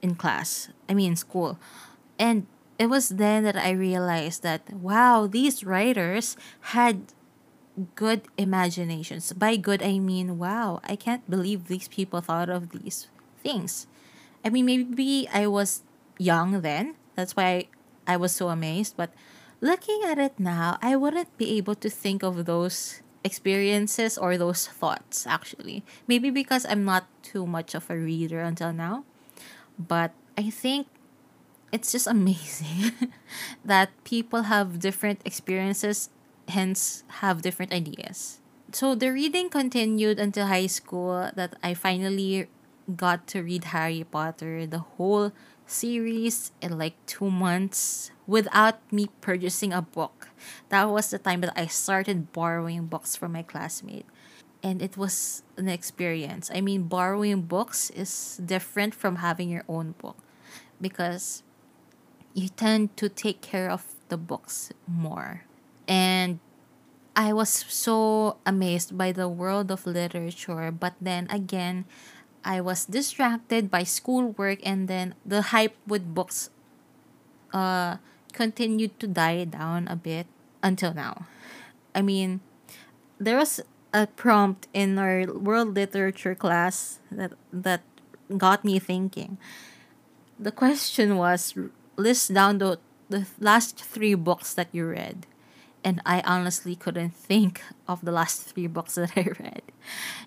in 0.02 0.16
class. 0.16 0.71
I 0.88 0.95
mean, 0.95 1.12
in 1.12 1.16
school. 1.16 1.59
And 2.18 2.47
it 2.78 2.87
was 2.87 3.11
then 3.11 3.45
that 3.45 3.57
I 3.57 3.71
realized 3.71 4.42
that, 4.42 4.73
wow, 4.73 5.26
these 5.26 5.62
writers 5.62 6.37
had 6.75 7.12
good 7.95 8.23
imaginations. 8.37 9.33
By 9.33 9.57
good, 9.57 9.83
I 9.83 9.99
mean, 9.99 10.38
wow, 10.38 10.80
I 10.83 10.97
can't 10.97 11.28
believe 11.30 11.66
these 11.66 11.87
people 11.87 12.21
thought 12.21 12.49
of 12.49 12.71
these 12.71 13.07
things. 13.42 13.87
I 14.45 14.50
mean, 14.50 14.66
maybe 14.66 15.28
I 15.33 15.47
was 15.47 15.83
young 16.18 16.61
then. 16.61 16.95
That's 17.14 17.37
why 17.37 17.68
I 18.07 18.16
was 18.16 18.35
so 18.35 18.49
amazed. 18.49 18.97
But 18.97 19.11
looking 19.61 20.02
at 20.04 20.18
it 20.18 20.38
now, 20.38 20.78
I 20.83 20.97
wouldn't 20.97 21.37
be 21.38 21.57
able 21.57 21.76
to 21.76 21.90
think 21.90 22.23
of 22.23 22.47
those 22.47 23.02
experiences 23.25 24.16
or 24.18 24.37
those 24.37 24.66
thoughts, 24.66 25.26
actually. 25.26 25.84
Maybe 26.06 26.30
because 26.30 26.66
I'm 26.66 26.84
not 26.84 27.06
too 27.22 27.46
much 27.46 27.75
of 27.75 27.90
a 27.90 27.96
reader 27.96 28.40
until 28.40 28.72
now. 28.72 29.04
But 29.78 30.12
I 30.37 30.50
think 30.50 30.87
it's 31.72 31.92
just 31.92 32.06
amazing 32.16 32.92
that 33.64 33.90
people 34.04 34.42
have 34.42 34.80
different 34.80 35.20
experiences, 35.25 36.10
hence 36.48 37.04
have 37.22 37.42
different 37.42 37.72
ideas. 37.72 38.40
So 38.72 38.94
the 38.94 39.12
reading 39.12 39.48
continued 39.48 40.18
until 40.18 40.46
high 40.46 40.66
school 40.66 41.30
that 41.34 41.56
I 41.62 41.72
finally 41.72 42.48
got 42.96 43.26
to 43.28 43.42
read 43.42 43.72
Harry 43.72 44.04
Potter, 44.04 44.66
the 44.66 44.80
whole 44.96 45.32
series 45.66 46.52
in 46.60 46.78
like 46.78 46.94
two 47.06 47.30
months 47.30 48.10
without 48.28 48.78
me 48.92 49.08
purchasing 49.20 49.73
a 49.73 49.82
book. 49.82 50.28
That 50.68 50.85
was 50.85 51.11
the 51.11 51.18
time 51.18 51.40
that 51.40 51.56
I 51.56 51.66
started 51.66 52.30
borrowing 52.30 52.87
books 52.87 53.16
from 53.16 53.32
my 53.32 53.42
classmate. 53.42 54.06
And 54.62 54.82
it 54.82 54.97
was 54.97 55.42
an 55.56 55.68
experience. 55.68 56.50
I 56.52 56.61
mean, 56.61 56.85
borrowing 56.85 57.42
books 57.42 57.90
is 57.90 58.38
different 58.44 58.94
from 58.94 59.16
having 59.16 59.49
your 59.49 59.64
own 59.66 59.94
book 59.99 60.18
because 60.80 61.42
you 62.35 62.49
tend 62.49 62.97
to 62.99 63.08
take 63.08 63.40
care 63.40 63.70
of 63.70 63.94
the 64.08 64.18
books 64.18 64.70
more. 64.87 65.44
And 65.88 66.38
I 67.16 67.32
was 67.32 67.49
so 67.49 68.37
amazed 68.47 68.97
by 68.97 69.11
the 69.11 69.28
world 69.28 69.70
of 69.70 69.87
literature, 69.87 70.70
but 70.70 70.94
then 71.00 71.26
again, 71.30 71.87
I 72.44 72.61
was 72.61 72.85
distracted 72.85 73.70
by 73.70 73.82
schoolwork, 73.82 74.61
and 74.62 74.87
then 74.87 75.14
the 75.26 75.50
hype 75.50 75.75
with 75.87 76.14
books 76.14 76.50
uh, 77.52 77.97
continued 78.32 78.99
to 79.00 79.06
die 79.06 79.44
down 79.44 79.88
a 79.88 79.97
bit 79.97 80.26
until 80.62 80.94
now. 80.94 81.26
I 81.94 82.02
mean, 82.02 82.40
there 83.18 83.37
was 83.37 83.61
a 83.92 84.06
prompt 84.06 84.68
in 84.73 84.99
our 84.99 85.26
world 85.26 85.75
literature 85.75 86.35
class 86.35 87.00
that 87.11 87.32
that 87.52 87.82
got 88.37 88.64
me 88.64 88.78
thinking. 88.78 89.38
The 90.38 90.52
question 90.52 91.16
was 91.16 91.54
list 91.97 92.32
down 92.32 92.58
the 92.58 92.78
the 93.08 93.26
last 93.40 93.82
three 93.82 94.14
books 94.14 94.54
that 94.54 94.68
you 94.73 94.87
read. 94.87 95.26
And 95.85 96.02
I 96.04 96.20
honestly 96.26 96.75
couldn't 96.75 97.14
think 97.14 97.62
of 97.87 98.04
the 98.04 98.12
last 98.12 98.42
three 98.42 98.66
books 98.66 98.97
that 98.97 99.12
I 99.16 99.30
read. 99.38 99.62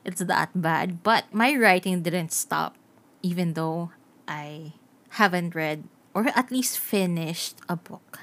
It's 0.04 0.24
that 0.24 0.50
bad. 0.56 1.04
But 1.04 1.32
my 1.34 1.54
writing 1.56 2.02
didn't 2.02 2.32
stop, 2.32 2.76
even 3.22 3.54
though 3.54 3.92
I 4.28 4.74
haven't 5.20 5.54
read 5.54 5.84
or 6.14 6.28
at 6.36 6.52
least 6.52 6.80
finished 6.80 7.58
a 7.70 7.76
book 7.76 8.20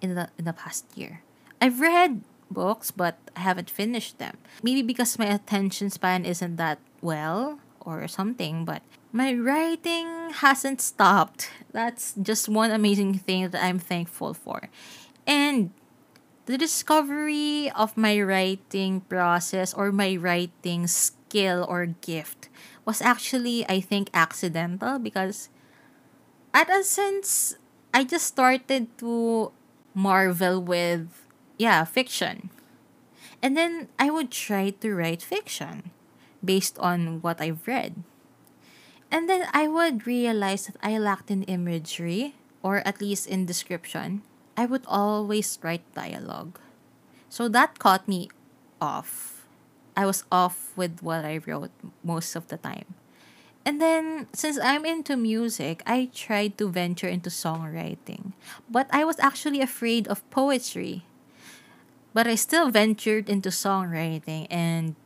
in 0.00 0.14
the 0.14 0.28
in 0.38 0.44
the 0.44 0.52
past 0.52 0.86
year. 0.94 1.22
I've 1.60 1.80
read 1.80 2.22
books, 2.50 2.90
but 2.90 3.16
I 3.36 3.40
haven't 3.40 3.70
finished 3.70 4.18
them. 4.18 4.36
Maybe 4.62 4.82
because 4.82 5.18
my 5.18 5.26
attention 5.26 5.90
span 5.90 6.24
isn't 6.24 6.56
that 6.56 6.78
well 7.00 7.60
or 7.80 8.08
something, 8.08 8.64
but 8.64 8.82
my 9.12 9.34
writing 9.34 10.30
hasn't 10.42 10.80
stopped. 10.80 11.50
That's 11.72 12.14
just 12.20 12.48
one 12.48 12.70
amazing 12.70 13.18
thing 13.18 13.48
that 13.50 13.62
I'm 13.62 13.78
thankful 13.78 14.34
for. 14.34 14.68
And 15.26 15.70
the 16.46 16.58
discovery 16.58 17.70
of 17.70 17.96
my 17.96 18.20
writing 18.20 19.02
process 19.02 19.72
or 19.72 19.92
my 19.92 20.16
writing 20.16 20.86
skill 20.86 21.66
or 21.68 21.86
gift 21.86 22.48
was 22.84 23.00
actually, 23.00 23.68
I 23.68 23.80
think, 23.80 24.10
accidental 24.12 24.98
because 24.98 25.48
at 26.52 26.70
a 26.70 26.82
sense, 26.82 27.56
I 27.92 28.04
just 28.04 28.26
started 28.26 28.86
to 28.98 29.52
marvel 29.94 30.60
with, 30.60 31.08
yeah, 31.58 31.84
fiction. 31.84 32.50
And 33.42 33.56
then 33.56 33.88
I 33.98 34.10
would 34.10 34.30
try 34.30 34.70
to 34.70 34.94
write 34.94 35.22
fiction 35.22 35.90
based 36.44 36.78
on 36.78 37.22
what 37.22 37.40
I've 37.40 37.66
read. 37.66 38.02
And 39.10 39.28
then 39.28 39.48
I 39.52 39.66
would 39.66 40.06
realize 40.06 40.66
that 40.66 40.76
I 40.82 40.98
lacked 40.98 41.30
in 41.30 41.42
imagery, 41.44 42.36
or 42.62 42.78
at 42.86 43.00
least 43.00 43.26
in 43.26 43.46
description. 43.46 44.22
I 44.56 44.66
would 44.66 44.84
always 44.86 45.58
write 45.62 45.82
dialogue. 45.94 46.60
So 47.28 47.48
that 47.48 47.78
caught 47.78 48.06
me 48.06 48.28
off. 48.80 49.46
I 49.96 50.06
was 50.06 50.24
off 50.30 50.72
with 50.76 51.02
what 51.02 51.24
I 51.24 51.40
wrote 51.44 51.72
most 52.04 52.36
of 52.36 52.48
the 52.48 52.56
time. 52.56 52.94
And 53.64 53.80
then, 53.80 54.26
since 54.32 54.58
I'm 54.58 54.84
into 54.84 55.16
music, 55.16 55.82
I 55.86 56.08
tried 56.14 56.56
to 56.58 56.68
venture 56.68 57.08
into 57.08 57.28
songwriting. 57.28 58.32
But 58.70 58.88
I 58.90 59.04
was 59.04 59.18
actually 59.20 59.60
afraid 59.60 60.08
of 60.08 60.28
poetry. 60.30 61.04
But 62.14 62.26
I 62.26 62.34
still 62.34 62.70
ventured 62.70 63.28
into 63.28 63.50
songwriting, 63.50 64.48
and 64.50 64.96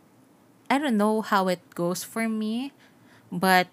I 0.71 0.79
don't 0.79 0.97
know 0.97 1.21
how 1.21 1.49
it 1.49 1.61
goes 1.75 2.03
for 2.03 2.29
me, 2.29 2.73
but 3.31 3.69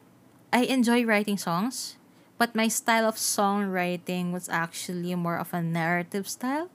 I 0.52 0.66
enjoy 0.66 1.06
writing 1.06 1.38
songs, 1.38 1.96
but 2.38 2.56
my 2.56 2.68
style 2.68 3.08
of 3.08 3.16
songwriting 3.16 4.34
was 4.34 4.50
actually 4.50 5.16
more 5.16 5.38
of 5.38 5.54
a 5.54 5.62
narrative 5.62 6.28
style. 6.28 6.70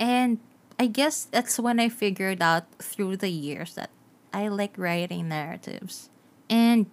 And 0.00 0.40
I 0.78 0.86
guess 0.86 1.24
that's 1.24 1.58
when 1.60 1.78
I 1.78 1.88
figured 1.88 2.40
out 2.40 2.64
through 2.80 3.18
the 3.18 3.28
years 3.28 3.74
that 3.74 3.90
I 4.34 4.48
like 4.48 4.74
writing 4.74 5.30
narratives. 5.30 6.10
And 6.50 6.90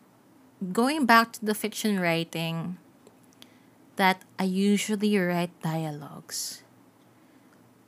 going 0.71 1.09
back 1.09 1.33
to 1.33 1.45
the 1.45 1.57
fiction 1.57 1.99
writing, 1.99 2.77
that 3.95 4.21
I 4.37 4.45
usually 4.45 5.17
write 5.17 5.51
dialogues. 5.61 6.61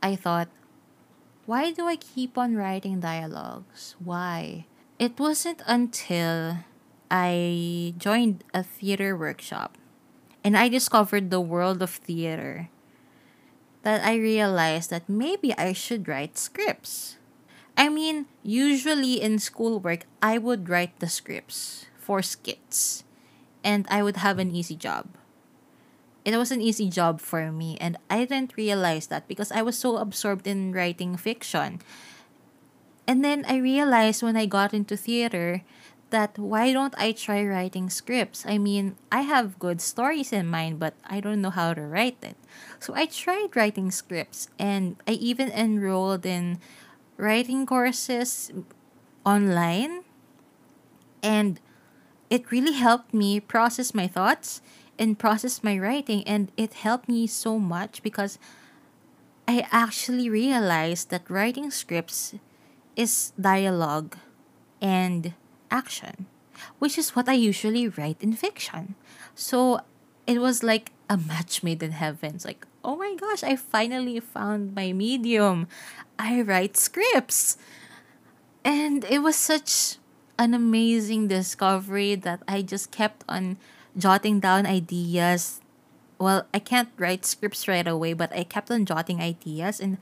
I 0.02 0.16
thought, 0.16 0.50
why 1.46 1.72
do 1.72 1.88
I 1.88 1.96
keep 1.96 2.38
on 2.38 2.56
writing 2.56 3.00
dialogues? 3.00 3.96
Why? 4.04 4.66
It 4.98 5.20
wasn't 5.20 5.62
until 5.66 6.66
I 7.10 7.94
joined 7.98 8.44
a 8.54 8.64
theater 8.64 9.16
workshop 9.16 9.78
and 10.44 10.58
I 10.58 10.68
discovered 10.68 11.30
the 11.30 11.42
world 11.42 11.82
of 11.82 11.92
theater 11.92 12.70
that 13.84 14.04
I 14.04 14.16
realized 14.16 14.90
that 14.90 15.08
maybe 15.08 15.54
I 15.58 15.74
should 15.74 16.08
write 16.08 16.38
scripts. 16.38 17.18
I 17.78 17.90
mean, 17.90 18.28
usually 18.44 19.22
in 19.22 19.40
schoolwork, 19.40 20.06
I 20.22 20.38
would 20.38 20.70
write 20.70 21.00
the 21.00 21.10
scripts 21.10 21.86
for 21.98 22.22
skits 22.22 23.04
and 23.64 23.88
I 23.90 24.04
would 24.04 24.18
have 24.18 24.38
an 24.40 24.54
easy 24.54 24.76
job. 24.76 25.08
It 26.26 26.38
was 26.38 26.52
an 26.52 26.62
easy 26.62 26.90
job 26.90 27.20
for 27.20 27.52
me, 27.52 27.78
and 27.82 27.98
I 28.10 28.24
didn't 28.24 28.56
realize 28.56 29.08
that 29.08 29.28
because 29.28 29.52
I 29.52 29.62
was 29.62 29.78
so 29.78 29.98
absorbed 29.98 30.48
in 30.48 30.72
writing 30.72 31.18
fiction. 31.18 31.80
And 33.08 33.24
then 33.24 33.44
I 33.48 33.58
realized 33.58 34.24
when 34.24 34.38
I 34.38 34.46
got 34.46 34.74
into 34.74 34.96
theater 34.96 35.64
that 36.12 36.40
why 36.40 36.72
don't 36.72 36.96
I 36.98 37.12
try 37.12 37.44
writing 37.44 37.90
scripts? 37.90 38.46
I 38.48 38.58
mean, 38.58 38.96
I 39.12 39.22
have 39.22 39.60
good 39.60 39.82
stories 39.82 40.32
in 40.32 40.48
mind, 40.48 40.80
but 40.80 40.94
I 41.04 41.20
don't 41.20 41.42
know 41.42 41.50
how 41.50 41.74
to 41.74 41.82
write 41.82 42.22
it. 42.22 42.38
So 42.80 42.94
I 42.96 43.08
tried 43.08 43.56
writing 43.56 43.92
scripts, 43.92 44.48
and 44.58 44.96
I 45.08 45.20
even 45.20 45.52
enrolled 45.52 46.26
in 46.26 46.60
writing 47.24 47.66
courses 47.66 48.52
online. 49.26 50.04
And 51.24 51.60
it 52.30 52.52
really 52.52 52.74
helped 52.74 53.14
me 53.14 53.40
process 53.40 53.96
my 53.96 54.08
thoughts 54.08 54.62
and 55.00 55.18
process 55.18 55.64
my 55.64 55.80
writing 55.80 56.22
and 56.28 56.52
it 56.58 56.86
helped 56.86 57.08
me 57.08 57.26
so 57.26 57.58
much 57.58 58.04
because 58.04 58.38
I 59.48 59.66
actually 59.72 60.30
realized 60.30 61.10
that 61.10 61.30
writing 61.30 61.72
scripts 61.72 62.36
is 62.96 63.34
dialogue 63.40 64.18
and 64.82 65.34
action, 65.72 66.28
which 66.80 66.98
is 66.98 67.16
what 67.16 67.28
I 67.28 67.34
usually 67.34 67.88
write 67.88 68.22
in 68.22 68.34
fiction. 68.34 68.96
So 69.34 69.82
it 70.28 70.40
was 70.40 70.64
like 70.64 70.92
a 71.10 71.18
match 71.18 71.64
made 71.64 71.84
in 71.84 71.92
heaven. 71.92 72.40
Like, 72.46 72.66
oh 72.84 72.96
my 72.96 73.16
gosh, 73.16 73.44
I 73.44 73.56
finally 73.56 74.20
found 74.20 74.76
my 74.76 74.94
medium. 74.94 75.68
I 76.18 76.42
write 76.42 76.78
scripts. 76.78 77.58
And 78.64 79.04
it 79.06 79.20
was 79.20 79.36
such 79.36 79.98
an 80.40 80.54
amazing 80.54 81.28
discovery 81.28 82.16
that 82.16 82.42
I 82.48 82.62
just 82.62 82.92
kept 82.92 83.24
on 83.28 83.58
jotting 83.98 84.40
down 84.40 84.66
ideas. 84.66 85.62
Well, 86.18 86.48
I 86.54 86.60
can't 86.60 86.90
write 86.98 87.26
scripts 87.26 87.68
right 87.68 87.88
away, 87.88 88.14
but 88.14 88.32
I 88.34 88.44
kept 88.44 88.72
on 88.72 88.86
jotting 88.86 89.22
ideas 89.22 89.80
and 89.80 89.98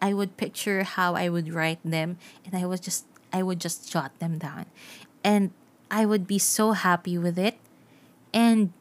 I 0.00 0.14
would 0.14 0.36
picture 0.36 0.82
how 0.82 1.14
I 1.14 1.28
would 1.28 1.52
write 1.52 1.80
them 1.84 2.16
and 2.44 2.54
I 2.54 2.66
was 2.66 2.80
just 2.80 3.04
I 3.32 3.42
would 3.42 3.60
just 3.60 3.90
jot 3.90 4.18
them 4.18 4.38
down. 4.38 4.66
And 5.22 5.52
I 5.90 6.06
would 6.06 6.26
be 6.26 6.38
so 6.38 6.72
happy 6.72 7.18
with 7.18 7.38
it. 7.38 7.58
And 8.32 8.72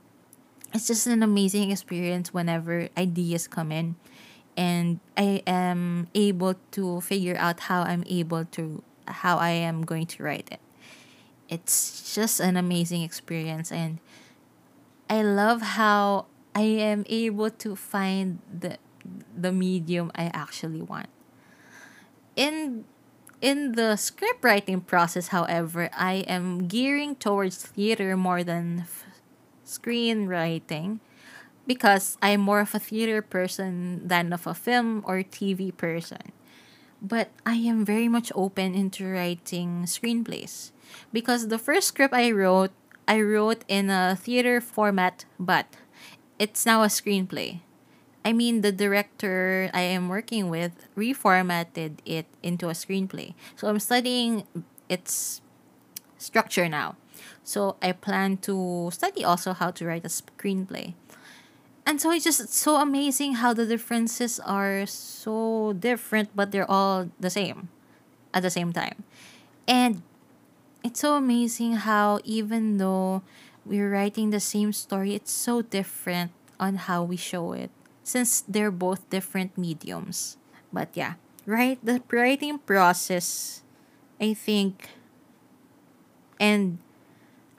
it's 0.74 0.88
just 0.88 1.08
an 1.08 1.22
amazing 1.22 1.72
experience 1.72 2.34
whenever 2.34 2.90
ideas 2.98 3.48
come 3.48 3.72
in 3.72 3.96
and 4.60 5.00
I 5.16 5.42
am 5.48 6.12
able 6.14 6.56
to 6.76 7.00
figure 7.00 7.38
out 7.40 7.72
how 7.72 7.84
I'm 7.84 8.04
able 8.12 8.44
to 8.60 8.84
how 9.08 9.38
I 9.38 9.56
am 9.56 9.88
going 9.88 10.06
to 10.06 10.22
write 10.22 10.50
it. 10.52 10.60
It's 11.48 12.14
just 12.14 12.42
an 12.42 12.58
amazing 12.58 13.02
experience 13.02 13.72
and 13.72 14.00
I 15.10 15.24
love 15.24 15.80
how 15.80 16.28
I 16.54 16.68
am 16.84 17.06
able 17.08 17.50
to 17.50 17.76
find 17.76 18.44
the 18.52 18.78
the 19.32 19.56
medium 19.56 20.12
I 20.14 20.30
actually 20.36 20.84
want. 20.84 21.08
In 22.36 22.84
in 23.40 23.80
the 23.80 23.96
script 23.96 24.44
writing 24.44 24.82
process, 24.82 25.30
however, 25.32 25.90
I 25.96 26.28
am 26.28 26.68
gearing 26.68 27.16
towards 27.16 27.64
theater 27.64 28.18
more 28.18 28.44
than 28.44 28.84
f- 28.84 29.08
screenwriting 29.64 31.00
because 31.70 32.18
I'm 32.20 32.42
more 32.42 32.62
of 32.62 32.74
a 32.74 32.82
theater 32.82 33.22
person 33.22 34.02
than 34.02 34.34
of 34.34 34.48
a 34.48 34.56
film 34.58 35.06
or 35.06 35.22
TV 35.22 35.70
person. 35.70 36.34
But 37.00 37.30
I 37.46 37.62
am 37.62 37.86
very 37.86 38.10
much 38.10 38.32
open 38.34 38.74
into 38.74 39.06
writing 39.06 39.86
screenplays 39.86 40.72
because 41.14 41.48
the 41.48 41.62
first 41.62 41.94
script 41.94 42.14
I 42.14 42.32
wrote 42.32 42.74
I 43.08 43.22
wrote 43.22 43.66
in 43.68 43.90
a 43.90 44.18
theater 44.18 44.60
format, 44.60 45.26
but 45.40 45.66
it's 46.38 46.66
now 46.66 46.82
a 46.82 46.90
screenplay. 46.90 47.62
I 48.26 48.34
mean, 48.34 48.62
the 48.62 48.72
director 48.72 49.70
I 49.74 49.82
am 49.82 50.10
working 50.10 50.50
with 50.50 50.90
reformatted 50.98 52.02
it 52.06 52.26
into 52.42 52.70
a 52.70 52.74
screenplay. 52.74 53.34
So 53.56 53.70
I'm 53.70 53.80
studying 53.80 54.44
its 54.90 55.42
structure 56.18 56.68
now. 56.68 56.98
So 57.44 57.78
I 57.82 57.94
plan 57.94 58.38
to 58.50 58.90
study 58.92 59.24
also 59.24 59.54
how 59.54 59.72
to 59.72 59.86
write 59.86 60.06
a 60.06 60.10
screenplay. 60.10 60.94
And 61.90 62.00
so 62.00 62.12
it's 62.12 62.24
just 62.24 62.54
so 62.54 62.76
amazing 62.76 63.42
how 63.42 63.52
the 63.52 63.66
differences 63.66 64.40
are 64.42 64.86
so 64.86 65.74
different, 65.74 66.30
but 66.36 66.52
they're 66.52 66.70
all 66.70 67.10
the 67.20 67.32
same 67.32 67.70
at 68.32 68.44
the 68.44 68.52
same 68.52 68.72
time. 68.72 69.02
And 69.68 70.04
it's 70.84 71.00
so 71.00 71.16
amazing 71.16 71.82
how 71.82 72.20
even 72.24 72.78
though 72.78 73.24
we're 73.66 73.90
writing 73.90 74.30
the 74.30 74.40
same 74.40 74.72
story, 74.72 75.16
it's 75.16 75.32
so 75.32 75.64
different 75.64 76.30
on 76.60 76.76
how 76.76 77.02
we 77.02 77.18
show 77.18 77.54
it 77.54 77.72
since 78.04 78.42
they're 78.42 78.70
both 78.70 79.10
different 79.10 79.58
mediums. 79.58 80.38
But 80.72 80.90
yeah, 80.94 81.18
right 81.48 81.82
the 81.82 82.04
writing 82.12 82.60
process 82.60 83.64
I 84.22 84.36
think 84.36 84.94
and 86.40 86.78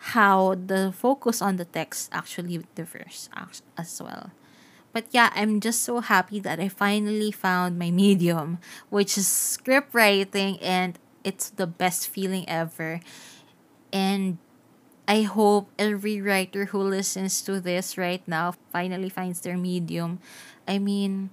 how 0.00 0.54
the 0.54 0.92
focus 0.96 1.42
on 1.42 1.56
the 1.56 1.64
text 1.64 2.08
actually 2.12 2.64
differs 2.74 3.28
as 3.76 4.00
well. 4.00 4.32
But 4.92 5.06
yeah, 5.10 5.30
I'm 5.34 5.60
just 5.60 5.82
so 5.82 6.00
happy 6.00 6.40
that 6.40 6.58
I 6.58 6.68
finally 6.68 7.30
found 7.30 7.78
my 7.78 7.90
medium, 7.90 8.58
which 8.88 9.18
is 9.18 9.28
script 9.28 9.94
writing 9.94 10.58
and 10.60 10.98
it's 11.22 11.50
the 11.50 11.66
best 11.66 12.08
feeling 12.08 12.48
ever. 12.48 13.00
And 13.92 14.38
I 15.06 15.22
hope 15.22 15.68
every 15.78 16.20
writer 16.20 16.66
who 16.66 16.80
listens 16.80 17.42
to 17.42 17.60
this 17.60 17.98
right 17.98 18.26
now 18.26 18.54
finally 18.72 19.10
finds 19.10 19.40
their 19.40 19.58
medium. 19.58 20.18
I 20.66 20.78
mean, 20.78 21.30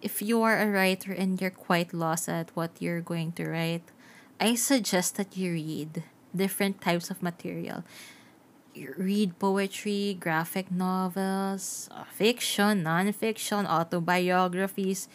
if 0.00 0.22
you 0.22 0.42
are 0.42 0.58
a 0.58 0.70
writer 0.70 1.12
and 1.12 1.40
you're 1.40 1.50
quite 1.50 1.92
lost 1.92 2.28
at 2.28 2.54
what 2.54 2.70
you're 2.78 3.02
going 3.02 3.32
to 3.32 3.48
write, 3.48 3.84
I 4.40 4.54
suggest 4.54 5.16
that 5.16 5.36
you 5.36 5.52
read 5.52 6.04
different 6.34 6.80
types 6.80 7.10
of 7.10 7.22
material. 7.22 7.84
Read 8.96 9.38
poetry, 9.38 10.16
graphic 10.20 10.70
novels, 10.70 11.88
uh, 11.90 12.04
fiction, 12.04 12.82
non-fiction, 12.82 13.66
autobiographies, 13.66 15.08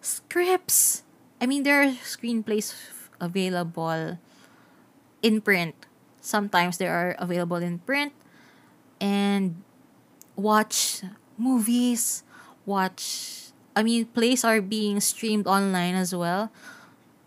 scripts. 0.00 1.02
I 1.40 1.46
mean, 1.46 1.62
there 1.62 1.82
are 1.82 1.92
screenplays 2.04 2.74
available 3.20 4.18
in 5.22 5.40
print. 5.40 5.74
Sometimes 6.20 6.76
they 6.78 6.88
are 6.88 7.16
available 7.18 7.56
in 7.56 7.78
print 7.78 8.12
and 9.00 9.62
watch 10.34 11.02
movies, 11.38 12.22
watch 12.66 13.42
I 13.76 13.82
mean 13.82 14.06
plays 14.06 14.44
are 14.44 14.60
being 14.60 15.00
streamed 15.00 15.46
online 15.46 15.94
as 15.94 16.14
well 16.14 16.50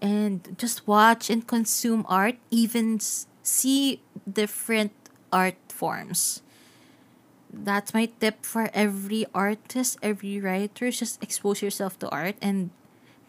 and 0.02 0.56
just 0.58 0.88
watch 0.88 1.30
and 1.30 1.46
consume 1.46 2.06
art, 2.08 2.36
even 2.50 3.00
see 3.44 4.02
different 4.24 4.92
art 5.32 5.58
forms. 5.70 6.42
That's 7.52 7.94
my 7.94 8.10
tip 8.20 8.46
for 8.46 8.70
every 8.74 9.26
artist, 9.34 9.98
every 10.04 10.40
writer. 10.40 10.92
Just 10.92 11.22
expose 11.24 11.62
yourself 11.62 11.98
to 12.00 12.10
art 12.10 12.36
and 12.42 12.70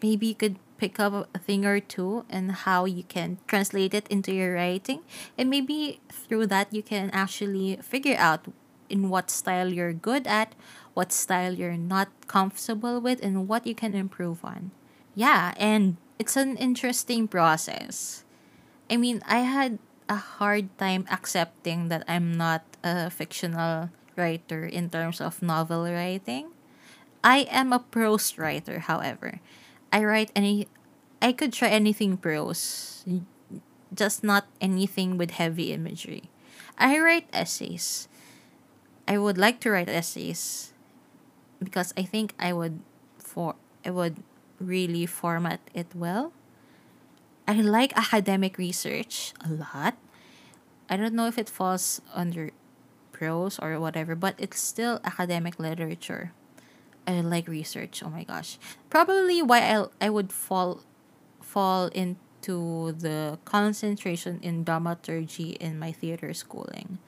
maybe 0.01 0.27
you 0.27 0.35
could 0.35 0.57
pick 0.81 0.99
up 0.99 1.29
a 1.33 1.37
thing 1.37 1.63
or 1.63 1.79
two 1.79 2.25
and 2.27 2.65
how 2.65 2.85
you 2.85 3.03
can 3.03 3.37
translate 3.45 3.93
it 3.93 4.07
into 4.09 4.33
your 4.33 4.55
writing 4.55 5.01
and 5.37 5.47
maybe 5.47 6.01
through 6.09 6.47
that 6.47 6.73
you 6.73 6.81
can 6.81 7.11
actually 7.13 7.77
figure 7.85 8.17
out 8.17 8.49
in 8.89 9.07
what 9.07 9.29
style 9.29 9.69
you're 9.69 9.93
good 9.93 10.25
at 10.25 10.55
what 10.95 11.13
style 11.13 11.53
you're 11.53 11.77
not 11.77 12.09
comfortable 12.25 12.99
with 12.99 13.21
and 13.21 13.47
what 13.47 13.67
you 13.67 13.75
can 13.75 13.93
improve 13.93 14.43
on 14.43 14.71
yeah 15.13 15.53
and 15.55 15.97
it's 16.17 16.35
an 16.35 16.57
interesting 16.57 17.27
process 17.27 18.25
i 18.89 18.97
mean 18.97 19.21
i 19.27 19.45
had 19.45 19.77
a 20.11 20.19
hard 20.19 20.67
time 20.75 21.07
accepting 21.07 21.87
that 21.87 22.03
i'm 22.11 22.35
not 22.35 22.67
a 22.83 23.07
fictional 23.07 23.87
writer 24.15 24.65
in 24.65 24.89
terms 24.89 25.21
of 25.21 25.41
novel 25.41 25.83
writing. 25.83 26.51
I 27.23 27.49
am 27.49 27.71
a 27.71 27.79
prose 27.79 28.37
writer, 28.37 28.79
however. 28.79 29.39
I 29.91 30.03
write 30.03 30.31
any 30.35 30.67
I 31.21 31.33
could 31.33 31.53
try 31.53 31.69
anything 31.69 32.17
prose, 32.17 33.05
just 33.93 34.23
not 34.23 34.47
anything 34.59 35.17
with 35.17 35.37
heavy 35.37 35.73
imagery. 35.73 36.29
I 36.77 36.97
write 36.97 37.29
essays. 37.33 38.07
I 39.07 39.17
would 39.17 39.37
like 39.37 39.59
to 39.61 39.71
write 39.71 39.89
essays 39.89 40.73
because 41.61 41.93
I 41.97 42.03
think 42.03 42.33
I 42.39 42.53
would 42.53 42.81
for 43.19 43.55
I 43.85 43.91
would 43.91 44.23
really 44.57 45.05
format 45.05 45.61
it 45.73 45.93
well. 45.93 46.33
I 47.51 47.59
like 47.59 47.91
academic 47.97 48.57
research 48.57 49.33
a 49.43 49.49
lot. 49.51 49.97
I 50.89 50.95
don't 50.95 51.13
know 51.13 51.27
if 51.27 51.37
it 51.37 51.49
falls 51.49 51.99
under 52.15 52.51
prose 53.11 53.59
or 53.59 53.77
whatever, 53.77 54.15
but 54.15 54.35
it's 54.37 54.57
still 54.57 55.01
academic 55.03 55.59
literature. 55.59 56.31
I 57.05 57.19
like 57.19 57.49
research. 57.49 58.01
Oh 58.05 58.09
my 58.09 58.23
gosh. 58.23 58.57
Probably 58.89 59.41
why 59.41 59.67
I 59.67 59.83
I 59.99 60.09
would 60.09 60.31
fall 60.31 60.79
fall 61.41 61.87
into 61.91 62.95
the 62.95 63.37
concentration 63.43 64.39
in 64.41 64.63
dramaturgy 64.63 65.59
in 65.59 65.77
my 65.77 65.91
theater 65.91 66.33
schooling. 66.33 66.99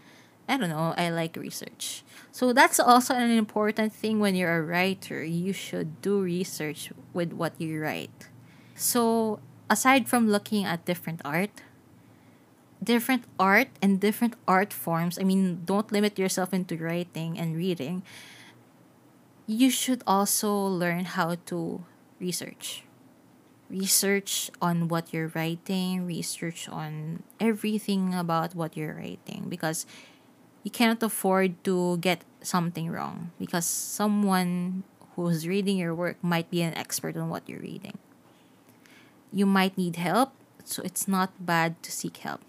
I 0.50 0.58
don't 0.58 0.68
know, 0.68 0.94
I 0.98 1.08
like 1.08 1.38
research. 1.40 2.04
So 2.36 2.52
that's 2.52 2.82
also 2.84 3.16
an 3.16 3.32
important 3.32 3.94
thing 3.96 4.20
when 4.20 4.36
you're 4.36 4.60
a 4.60 4.62
writer. 4.62 5.24
You 5.24 5.54
should 5.56 6.04
do 6.04 6.20
research 6.20 6.92
with 7.14 7.32
what 7.32 7.56
you 7.64 7.80
write. 7.80 8.28
So 8.76 9.40
aside 9.70 10.08
from 10.08 10.30
looking 10.30 10.66
at 10.66 10.86
different 10.86 11.22
art, 11.24 11.62
different 12.84 13.24
art 13.40 13.70
and 13.82 14.00
different 14.00 14.36
art 14.48 14.74
forms, 14.74 15.18
I 15.18 15.24
mean, 15.24 15.64
don't 15.66 15.92
limit 15.92 16.20
yourself 16.20 16.54
into 16.54 16.78
writing 16.78 17.40
and 17.40 17.56
reading. 17.56 18.04
You 19.48 19.70
should 19.70 20.04
also 20.08 20.54
learn 20.54 21.06
how 21.06 21.36
to 21.48 21.84
research. 22.20 22.84
Research 23.70 24.52
on 24.62 24.88
what 24.88 25.14
you're 25.14 25.32
writing, 25.34 26.06
research 26.06 26.70
on 26.70 27.24
everything 27.40 28.14
about 28.14 28.56
what 28.56 28.78
you're 28.78 28.94
writing 28.94 29.48
because 29.50 29.86
you 30.64 30.72
cannot 30.72 31.02
afford 31.02 31.62
to 31.64 31.98
get 31.98 32.24
something 32.42 32.90
wrong 32.90 33.32
because 33.40 33.66
someone 33.66 34.84
who's 35.16 35.48
reading 35.48 35.78
your 35.78 35.94
work 35.94 36.18
might 36.24 36.50
be 36.50 36.62
an 36.62 36.74
expert 36.76 37.18
on 37.18 37.30
what 37.30 37.48
you're 37.48 37.60
reading. 37.62 37.98
You 39.34 39.46
might 39.46 39.78
need 39.78 39.98
help, 39.98 40.32
so 40.64 40.82
it's 40.84 41.08
not 41.08 41.34
bad 41.44 41.82
to 41.82 41.92
seek 41.92 42.18
help. 42.18 42.42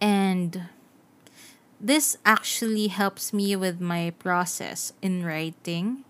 And 0.00 0.70
this 1.80 2.16
actually 2.24 2.86
helps 2.88 3.32
me 3.32 3.56
with 3.56 3.80
my 3.80 4.14
process 4.18 4.92
in 5.02 5.24
writing 5.24 6.04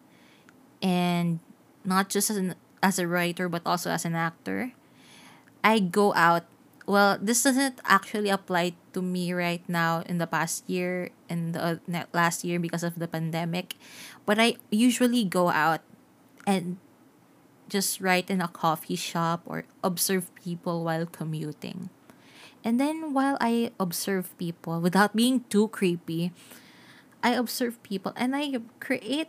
and 0.82 1.40
not 1.84 2.08
just 2.08 2.30
as, 2.30 2.36
an, 2.36 2.54
as 2.82 2.98
a 2.98 3.08
writer 3.08 3.48
but 3.48 3.62
also 3.64 3.90
as 3.90 4.04
an 4.04 4.14
actor. 4.14 4.72
I 5.64 5.80
go 5.80 6.12
out 6.14 6.44
well, 6.86 7.16
this 7.20 7.42
doesn't 7.42 7.80
actually 7.84 8.28
apply 8.28 8.74
to 8.92 9.00
me 9.00 9.32
right 9.32 9.64
now 9.68 10.04
in 10.04 10.18
the 10.18 10.26
past 10.26 10.68
year 10.68 11.08
and 11.30 11.54
the 11.54 11.80
last 12.12 12.44
year 12.44 12.60
because 12.60 12.84
of 12.84 12.98
the 12.98 13.08
pandemic, 13.08 13.76
but 14.26 14.38
I 14.38 14.56
usually 14.70 15.24
go 15.24 15.48
out 15.48 15.80
and 16.46 16.76
just 17.68 18.00
write 18.00 18.30
in 18.30 18.40
a 18.40 18.48
coffee 18.48 18.96
shop 18.96 19.42
or 19.46 19.64
observe 19.82 20.34
people 20.34 20.84
while 20.84 21.06
commuting. 21.06 21.90
And 22.64 22.80
then 22.80 23.12
while 23.12 23.36
I 23.40 23.72
observe 23.78 24.36
people 24.38 24.80
without 24.80 25.14
being 25.14 25.44
too 25.50 25.68
creepy, 25.68 26.32
I 27.22 27.32
observe 27.32 27.82
people 27.82 28.12
and 28.16 28.34
I 28.36 28.60
create 28.80 29.28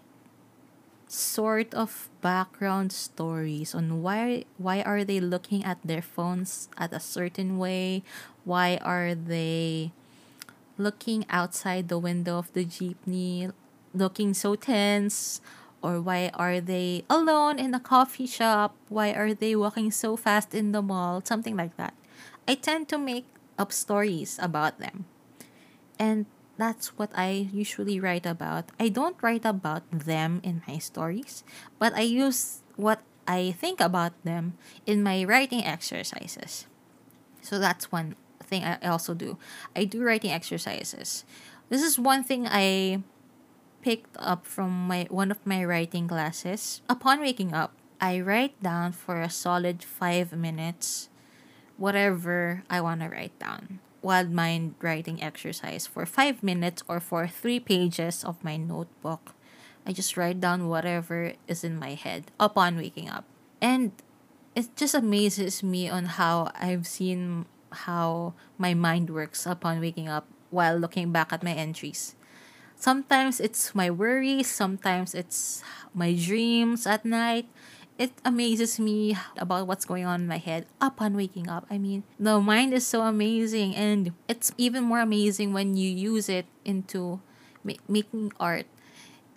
sort 1.08 1.74
of 1.74 2.10
background 2.22 2.92
stories 2.92 3.76
on 3.76 4.02
why 4.02 4.44
why 4.58 4.82
are 4.82 5.04
they 5.04 5.20
looking 5.20 5.64
at 5.64 5.78
their 5.86 6.02
phones 6.02 6.68
at 6.78 6.92
a 6.92 7.00
certain 7.00 7.58
way 7.58 8.02
why 8.44 8.78
are 8.82 9.14
they 9.14 9.92
looking 10.78 11.24
outside 11.30 11.88
the 11.88 12.00
window 12.00 12.38
of 12.38 12.52
the 12.54 12.66
jeepney 12.66 13.54
looking 13.94 14.34
so 14.34 14.56
tense 14.56 15.40
or 15.86 16.02
why 16.02 16.34
are 16.34 16.58
they 16.58 17.06
alone 17.10 17.62
in 17.62 17.74
a 17.78 17.80
coffee 17.80 18.26
shop 18.26 18.74
why 18.90 19.14
are 19.14 19.38
they 19.38 19.56
walking 19.56 19.94
so 19.94 20.18
fast 20.18 20.58
in 20.58 20.74
the 20.74 20.82
mall 20.82 21.22
something 21.24 21.56
like 21.56 21.78
that 21.78 21.94
i 22.48 22.58
tend 22.58 22.90
to 22.90 22.98
make 22.98 23.30
up 23.62 23.72
stories 23.72 24.40
about 24.42 24.82
them 24.82 25.06
and 26.00 26.26
that's 26.58 26.98
what 26.98 27.12
I 27.16 27.50
usually 27.52 28.00
write 28.00 28.26
about. 28.26 28.72
I 28.80 28.90
don't 28.90 29.16
write 29.22 29.46
about 29.46 29.84
them 29.92 30.40
in 30.44 30.62
my 30.68 30.78
stories, 30.78 31.44
but 31.80 31.94
I 31.94 32.02
use 32.02 32.62
what 32.76 33.02
I 33.28 33.52
think 33.52 33.82
about 33.82 34.14
them 34.24 34.58
in 34.86 35.04
my 35.04 35.24
writing 35.24 35.64
exercises. 35.64 36.68
So 37.42 37.60
that's 37.60 37.92
one 37.92 38.16
thing 38.44 38.64
I 38.64 38.80
also 38.88 39.14
do. 39.14 39.38
I 39.76 39.86
do 39.86 40.04
writing 40.04 40.32
exercises. 40.32 41.26
This 41.70 41.82
is 41.82 42.00
one 42.00 42.24
thing 42.24 42.48
I 42.48 43.02
picked 43.86 44.18
up 44.18 44.50
from 44.50 44.90
my 44.90 45.06
one 45.14 45.30
of 45.30 45.38
my 45.46 45.62
writing 45.62 46.10
classes. 46.10 46.82
Upon 46.90 47.22
waking 47.22 47.54
up, 47.54 47.78
I 48.02 48.18
write 48.18 48.58
down 48.58 48.98
for 48.98 49.22
a 49.22 49.30
solid 49.30 49.86
5 49.86 50.34
minutes 50.34 51.14
whatever 51.78 52.66
I 52.66 52.82
want 52.82 53.06
to 53.06 53.14
write 53.14 53.38
down 53.38 53.78
wild 54.06 54.30
mind 54.30 54.78
writing 54.86 55.18
exercise 55.22 55.90
for 55.90 56.06
five 56.06 56.46
minutes 56.46 56.86
or 56.88 57.02
for 57.02 57.26
three 57.26 57.60
pages 57.60 58.24
of 58.24 58.38
my 58.46 58.56
notebook. 58.56 59.34
I 59.82 59.94
just 59.94 60.14
write 60.16 60.40
down 60.40 60.70
whatever 60.70 61.34
is 61.50 61.66
in 61.66 61.82
my 61.82 61.98
head 61.98 62.30
upon 62.40 62.78
waking 62.78 63.10
up. 63.10 63.26
And 63.60 63.98
it 64.54 64.78
just 64.78 64.94
amazes 64.94 65.66
me 65.66 65.90
on 65.90 66.22
how 66.22 66.54
I've 66.54 66.86
seen 66.86 67.50
how 67.90 68.38
my 68.62 68.74
mind 68.78 69.10
works 69.10 69.50
upon 69.50 69.82
waking 69.82 70.08
up 70.08 70.30
while 70.54 70.78
looking 70.78 71.12
back 71.12 71.34
at 71.34 71.44
my 71.44 71.58
entries. 71.58 72.14
Sometimes 72.76 73.40
it's 73.40 73.74
my 73.74 73.90
worries, 73.90 74.48
sometimes 74.48 75.16
it's 75.16 75.64
my 75.94 76.14
dreams 76.14 76.86
at 76.86 77.06
night, 77.06 77.48
it 77.98 78.12
amazes 78.24 78.80
me 78.80 79.16
about 79.38 79.68
what's 79.68 79.86
going 79.86 80.06
on 80.06 80.22
in 80.22 80.28
my 80.28 80.38
head 80.38 80.68
upon 80.82 81.16
waking 81.16 81.50
up. 81.50 81.66
I 81.72 81.78
mean, 81.78 82.04
the 82.20 82.40
mind 82.40 82.74
is 82.74 82.86
so 82.86 83.02
amazing, 83.02 83.76
and 83.76 84.12
it's 84.28 84.52
even 84.58 84.84
more 84.84 85.00
amazing 85.00 85.54
when 85.54 85.78
you 85.78 85.90
use 85.90 86.28
it 86.28 86.46
into 86.64 87.22
ma- 87.64 87.80
making 87.88 88.34
art 88.40 88.68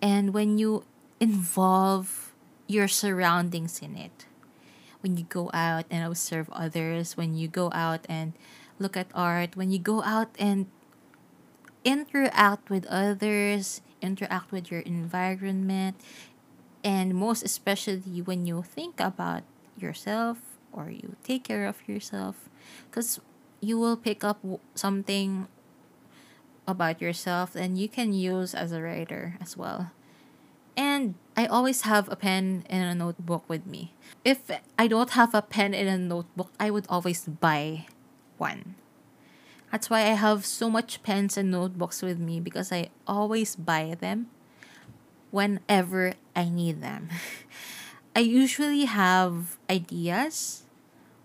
and 0.01 0.33
when 0.33 0.57
you 0.57 0.83
involve 1.19 2.33
your 2.67 2.87
surroundings 2.87 3.79
in 3.79 3.95
it. 3.95 4.25
When 4.99 5.15
you 5.15 5.23
go 5.23 5.49
out 5.53 5.85
and 5.89 6.03
observe 6.03 6.49
others, 6.51 7.15
when 7.15 7.33
you 7.33 7.47
go 7.47 7.71
out 7.71 8.03
and 8.09 8.33
look 8.79 8.97
at 8.97 9.07
art, 9.15 9.55
when 9.55 9.71
you 9.71 9.79
go 9.79 10.03
out 10.03 10.35
and 10.37 10.67
interact 11.83 12.69
with 12.69 12.85
others, 12.87 13.81
interact 14.01 14.51
with 14.51 14.71
your 14.71 14.81
environment, 14.81 15.99
and 16.83 17.15
most 17.15 17.43
especially 17.43 18.21
when 18.21 18.45
you 18.45 18.63
think 18.63 18.99
about 18.99 19.43
yourself 19.77 20.37
or 20.71 20.89
you 20.89 21.15
take 21.23 21.43
care 21.43 21.67
of 21.67 21.81
yourself. 21.87 22.49
Because 22.89 23.19
you 23.61 23.77
will 23.77 23.97
pick 23.97 24.23
up 24.23 24.39
something 24.75 25.47
about 26.67 27.01
yourself 27.01 27.55
and 27.55 27.77
you 27.77 27.89
can 27.89 28.13
use 28.13 28.53
as 28.53 28.71
a 28.71 28.81
writer 28.81 29.35
as 29.41 29.57
well. 29.57 29.91
And 30.77 31.15
i 31.35 31.45
always 31.45 31.81
have 31.81 32.07
a 32.07 32.15
pen 32.15 32.63
and 32.69 32.83
a 32.83 32.95
notebook 32.95 33.43
with 33.49 33.65
me. 33.65 33.93
If 34.23 34.47
i 34.77 34.87
don't 34.87 35.11
have 35.11 35.33
a 35.33 35.41
pen 35.41 35.73
and 35.73 35.89
a 35.89 35.97
notebook 35.97 36.53
i 36.59 36.69
would 36.69 36.85
always 36.87 37.25
buy 37.25 37.87
one 38.37 38.75
that's 39.71 39.89
why 39.89 40.01
i 40.01 40.15
have 40.17 40.45
so 40.45 40.69
much 40.69 41.03
pens 41.03 41.37
and 41.37 41.51
notebooks 41.51 42.01
with 42.01 42.19
me 42.19 42.39
because 42.39 42.71
i 42.71 42.89
always 43.07 43.55
buy 43.55 43.95
them 43.99 44.27
whenever 45.31 46.13
I 46.35 46.49
need 46.49 46.81
them. 46.81 47.09
I 48.15 48.21
usually 48.21 48.85
have 48.85 49.57
ideas 49.69 50.63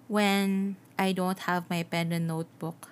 when 0.06 0.76
I 0.98 1.12
don't 1.12 1.38
have 1.50 1.68
my 1.70 1.82
pen 1.82 2.12
and 2.12 2.28
notebook. 2.28 2.90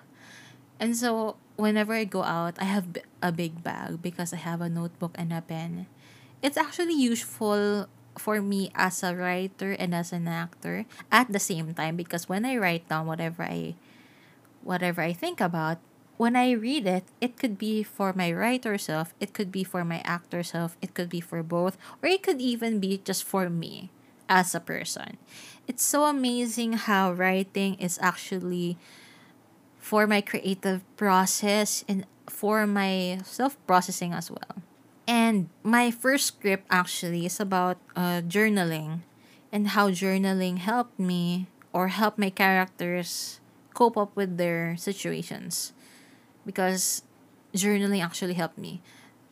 And 0.81 0.97
so 0.97 1.37
whenever 1.57 1.93
I 1.93 2.05
go 2.05 2.23
out, 2.23 2.57
I 2.59 2.65
have 2.65 2.87
a 3.23 3.31
big 3.31 3.63
bag 3.63 4.03
because 4.03 4.33
I 4.33 4.41
have 4.41 4.61
a 4.61 4.69
notebook 4.69 5.13
and 5.15 5.33
a 5.33 5.43
pen. 5.43 5.87
It's 6.43 6.57
actually 6.57 6.95
useful 6.95 7.87
for 8.19 8.43
me 8.43 8.73
as 8.75 9.03
a 9.03 9.15
writer 9.15 9.73
and 9.73 9.95
as 9.95 10.13
an 10.13 10.29
actor 10.29 10.85
at 11.11 11.33
the 11.33 11.39
same 11.39 11.73
time 11.73 11.97
because 11.97 12.29
when 12.29 12.45
I 12.45 12.57
write 12.57 12.89
down 12.89 13.07
whatever 13.07 13.45
I 13.45 13.75
whatever 14.65 15.03
I 15.03 15.13
think 15.13 15.41
about, 15.41 15.79
when 16.17 16.37
I 16.37 16.53
read 16.53 16.87
it, 16.87 17.05
it 17.21 17.37
could 17.37 17.59
be 17.59 17.83
for 17.83 18.13
my 18.13 18.33
writer 18.33 18.79
self, 18.79 19.15
it 19.19 19.35
could 19.35 19.51
be 19.51 19.65
for 19.65 19.85
my 19.85 20.01
actor 20.05 20.43
self, 20.43 20.77
it 20.81 20.95
could 20.95 21.09
be 21.09 21.21
for 21.21 21.43
both, 21.43 21.77
or 22.03 22.09
it 22.09 22.23
could 22.23 22.41
even 22.41 22.79
be 22.79 23.01
just 23.03 23.25
for 23.25 23.51
me 23.51 23.91
as 24.29 24.55
a 24.55 24.61
person. 24.61 25.19
It's 25.67 25.85
so 25.85 26.05
amazing 26.05 26.75
how 26.75 27.13
writing 27.13 27.75
is 27.77 27.99
actually 28.01 28.79
for 29.79 30.07
my 30.07 30.21
creative 30.21 30.81
process 30.97 31.85
and 31.89 32.07
for 32.31 32.67
my 32.67 33.21
self 33.25 33.59
processing 33.67 34.13
as 34.13 34.31
well. 34.31 34.63
And 35.07 35.51
my 35.63 35.91
first 35.91 36.27
script 36.27 36.65
actually 36.71 37.27
is 37.27 37.41
about 37.41 37.79
uh, 37.97 38.23
journaling 38.23 39.03
and 39.51 39.75
how 39.75 39.91
journaling 39.91 40.59
helped 40.59 40.99
me 40.99 41.49
or 41.75 41.89
helped 41.89 42.19
my 42.19 42.31
characters 42.31 43.42
cope 43.75 43.97
up 43.97 44.15
with 44.15 44.37
their 44.37 44.77
situations 44.77 45.73
because 46.47 47.03
journaling 47.55 48.03
actually 48.03 48.35
helped 48.35 48.59
me. 48.59 48.81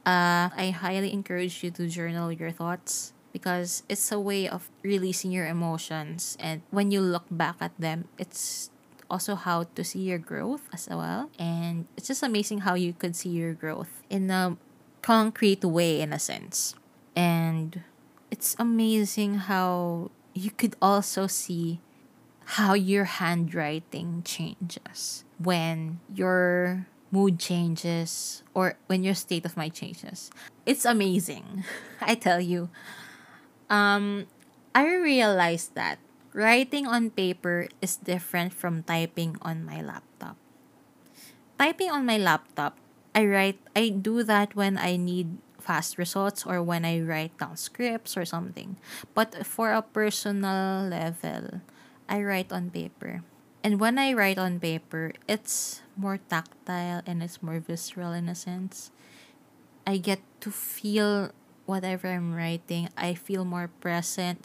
Uh, 0.07 0.49
I 0.57 0.75
highly 0.75 1.13
encourage 1.13 1.63
you 1.63 1.71
to 1.73 1.87
journal 1.87 2.33
your 2.33 2.51
thoughts 2.51 3.13
because 3.33 3.83
it's 3.89 4.11
a 4.11 4.19
way 4.19 4.49
of 4.49 4.69
releasing 4.83 5.31
your 5.31 5.47
emotions. 5.47 6.37
And 6.41 6.63
when 6.71 6.91
you 6.91 7.01
look 7.01 7.25
back 7.31 7.57
at 7.61 7.73
them, 7.79 8.09
it's 8.19 8.71
also 9.11 9.35
how 9.35 9.65
to 9.75 9.85
see 9.85 10.01
your 10.01 10.19
growth 10.19 10.69
as 10.73 10.89
well. 10.91 11.31
And 11.39 11.87
it's 11.97 12.09
just 12.09 12.23
amazing 12.23 12.61
how 12.61 12.75
you 12.75 12.93
could 12.93 13.15
see 13.15 13.31
your 13.31 13.55
growth 13.55 14.03
in 14.09 14.31
a 14.31 14.57
concrete 15.03 15.65
way, 15.65 16.01
in 16.01 16.13
a 16.13 16.19
sense. 16.19 16.75
And 17.15 17.83
it's 18.31 18.57
amazing 18.59 19.51
how 19.51 20.11
you 20.33 20.51
could 20.51 20.77
also 20.81 21.27
see 21.27 21.81
how 22.59 22.75
your 22.75 23.07
handwriting 23.07 24.27
changes 24.27 25.23
when 25.39 26.03
your 26.11 26.83
mood 27.15 27.39
changes 27.39 28.43
or 28.55 28.75
when 28.91 29.07
your 29.07 29.15
state 29.15 29.47
of 29.47 29.57
mind 29.57 29.75
changes. 29.75 30.35
It's 30.67 30.85
amazing. 30.85 31.63
I 32.03 32.19
tell 32.19 32.43
you. 32.43 32.67
Um 33.71 34.27
I 34.75 34.83
realized 34.83 35.79
that 35.79 36.03
writing 36.35 36.91
on 36.91 37.15
paper 37.15 37.71
is 37.79 37.95
different 37.95 38.51
from 38.51 38.83
typing 38.83 39.39
on 39.43 39.63
my 39.63 39.79
laptop. 39.79 40.35
Typing 41.55 41.91
on 41.95 42.03
my 42.03 42.19
laptop, 42.19 42.75
I 43.15 43.31
write 43.31 43.63
I 43.79 43.95
do 43.95 44.27
that 44.27 44.59
when 44.59 44.75
I 44.75 44.99
need 44.99 45.39
fast 45.63 46.03
results 46.03 46.43
or 46.43 46.59
when 46.67 46.83
I 46.83 46.99
write 46.99 47.39
down 47.39 47.55
scripts 47.55 48.19
or 48.19 48.27
something. 48.27 48.75
But 49.15 49.47
for 49.47 49.71
a 49.71 49.87
personal 49.87 50.91
level, 50.91 51.63
I 52.11 52.21
write 52.27 52.51
on 52.51 52.75
paper. 52.75 53.23
And 53.63 53.79
when 53.79 53.97
I 53.97 54.13
write 54.13 54.39
on 54.39 54.59
paper, 54.59 55.15
it's 55.29 55.81
more 55.97 56.19
tactile 56.19 57.07
and 57.07 57.23
it's 57.23 57.43
more 57.43 57.61
visceral 57.63 58.13
in 58.13 58.29
a 58.29 58.35
sense. 58.35 58.91
I 59.87 59.97
get 59.97 60.19
to 60.43 60.51
feel 60.51 61.31
whatever 61.67 62.09
I'm 62.09 62.35
writing. 62.35 62.91
I 62.99 63.15
feel 63.15 63.45
more 63.47 63.71
present. 63.81 64.45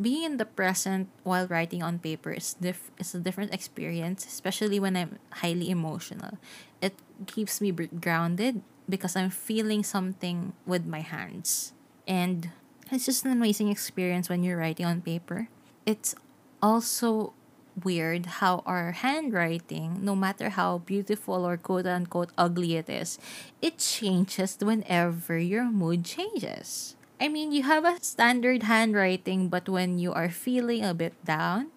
Being 0.00 0.24
in 0.24 0.36
the 0.38 0.48
present 0.48 1.12
while 1.22 1.46
writing 1.46 1.82
on 1.82 2.00
paper 2.00 2.32
is 2.32 2.56
diff- 2.56 2.90
is 2.96 3.12
a 3.14 3.20
different 3.20 3.52
experience, 3.52 4.24
especially 4.24 4.80
when 4.80 4.96
I'm 4.96 5.20
highly 5.44 5.68
emotional. 5.68 6.40
It 6.80 6.96
keeps 7.28 7.60
me 7.60 7.76
grounded 7.76 8.64
because 8.88 9.20
I'm 9.20 9.28
feeling 9.28 9.84
something 9.84 10.56
with 10.64 10.88
my 10.88 11.04
hands. 11.04 11.76
And 12.08 12.56
it's 12.88 13.04
just 13.04 13.28
an 13.28 13.36
amazing 13.36 13.68
experience 13.68 14.32
when 14.32 14.40
you're 14.40 14.56
writing 14.56 14.88
on 14.88 15.04
paper. 15.04 15.52
It's 15.84 16.16
also 16.62 17.34
weird 17.82 18.38
how 18.38 18.62
our 18.66 18.92
handwriting, 18.92 20.04
no 20.04 20.14
matter 20.14 20.50
how 20.50 20.78
beautiful 20.78 21.44
or 21.44 21.56
quote 21.56 21.86
unquote 21.86 22.30
ugly 22.38 22.76
it 22.76 22.88
is, 22.88 23.18
it 23.60 23.78
changes 23.78 24.56
whenever 24.60 25.38
your 25.38 25.64
mood 25.64 26.04
changes. 26.04 26.96
I 27.20 27.28
mean, 27.28 27.52
you 27.52 27.62
have 27.62 27.84
a 27.84 28.02
standard 28.02 28.64
handwriting, 28.64 29.48
but 29.48 29.68
when 29.68 29.98
you 29.98 30.12
are 30.12 30.28
feeling 30.28 30.84
a 30.84 30.94
bit 30.94 31.14
down, 31.24 31.70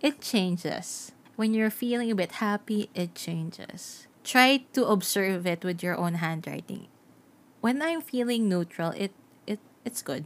it 0.00 0.20
changes. 0.20 1.12
When 1.36 1.54
you're 1.54 1.72
feeling 1.72 2.10
a 2.10 2.14
bit 2.14 2.32
happy, 2.44 2.90
it 2.94 3.14
changes. 3.14 4.06
Try 4.24 4.64
to 4.74 4.84
observe 4.84 5.46
it 5.46 5.64
with 5.64 5.82
your 5.82 5.96
own 5.96 6.20
handwriting. 6.20 6.88
When 7.60 7.80
I'm 7.80 8.00
feeling 8.02 8.48
neutral, 8.48 8.92
it 8.92 9.12
it 9.46 9.60
it's 9.84 10.02
good 10.04 10.24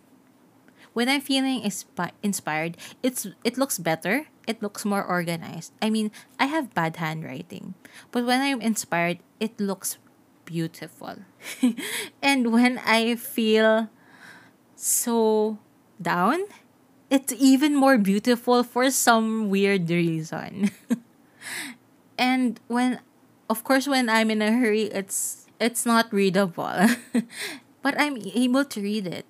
when 0.95 1.09
I'm 1.09 1.21
feeling 1.21 1.61
inspi- 1.63 2.15
inspired, 2.23 2.79
it's 3.03 3.27
it 3.43 3.59
looks 3.59 3.79
better. 3.79 4.31
It 4.47 4.63
looks 4.63 4.85
more 4.87 5.03
organized. 5.05 5.75
I 5.83 5.91
mean, 5.91 6.11
I 6.39 6.47
have 6.47 6.73
bad 6.73 6.97
handwriting, 6.97 7.75
but 8.11 8.25
when 8.25 8.41
I'm 8.41 8.63
inspired, 8.63 9.19
it 9.39 9.59
looks 9.61 9.99
beautiful. 10.47 11.27
and 12.23 12.53
when 12.53 12.79
I 12.79 13.17
feel 13.17 13.91
so 14.77 15.59
down, 16.01 16.47
it's 17.11 17.35
even 17.37 17.75
more 17.75 17.99
beautiful 17.99 18.63
for 18.63 18.91
some 18.91 19.51
weird 19.51 19.91
reason. 19.91 20.71
and 22.19 22.61
when 22.69 23.01
of 23.51 23.65
course 23.65 23.91
when 23.91 24.09
I'm 24.09 24.31
in 24.31 24.41
a 24.41 24.53
hurry, 24.55 24.95
it's 24.95 25.47
it's 25.59 25.85
not 25.85 26.13
readable. 26.15 26.87
but 27.83 27.99
I'm 27.99 28.17
able 28.35 28.65
to 28.65 28.81
read 28.81 29.07
it 29.07 29.27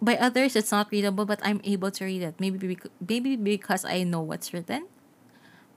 by 0.00 0.16
others 0.16 0.54
it's 0.56 0.70
not 0.70 0.90
readable 0.90 1.24
but 1.24 1.40
i'm 1.42 1.60
able 1.64 1.90
to 1.90 2.04
read 2.04 2.22
it. 2.22 2.34
Maybe 2.38 2.74
bec- 2.74 2.92
maybe 3.00 3.36
because 3.36 3.84
i 3.84 4.02
know 4.02 4.20
what's 4.20 4.52
written 4.52 4.86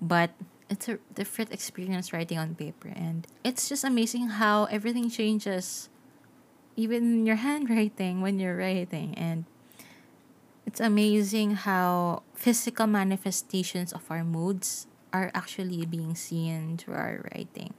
but 0.01 0.32
it's 0.69 0.88
a 0.88 0.99
different 1.13 1.51
experience 1.51 2.13
writing 2.13 2.38
on 2.38 2.55
paper. 2.55 2.89
And 2.95 3.25
it's 3.43 3.67
just 3.67 3.84
amazing 3.84 4.38
how 4.39 4.65
everything 4.65 5.10
changes 5.10 5.89
even 6.75 7.25
your 7.25 7.36
handwriting 7.47 8.21
when 8.21 8.39
you're 8.39 8.55
writing. 8.55 9.15
And 9.17 9.45
it's 10.65 10.79
amazing 10.79 11.65
how 11.65 12.21
physical 12.36 12.88
manifestations 12.88 13.91
of 13.91 14.05
our 14.10 14.23
moods 14.23 14.86
are 15.12 15.32
actually 15.34 15.86
being 15.86 16.13
seen 16.13 16.77
through 16.77 16.93
our 16.93 17.25
writing. 17.34 17.73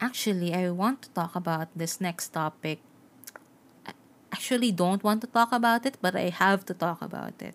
Actually 0.00 0.54
i 0.54 0.70
want 0.70 1.02
to 1.02 1.10
talk 1.10 1.34
about 1.34 1.66
this 1.74 2.00
next 2.00 2.28
topic 2.30 2.78
actually 4.32 4.72
don't 4.72 5.02
want 5.02 5.20
to 5.22 5.26
talk 5.26 5.52
about 5.52 5.86
it, 5.86 5.96
but 6.00 6.14
I 6.14 6.30
have 6.30 6.64
to 6.66 6.74
talk 6.74 7.00
about 7.02 7.40
it. 7.40 7.54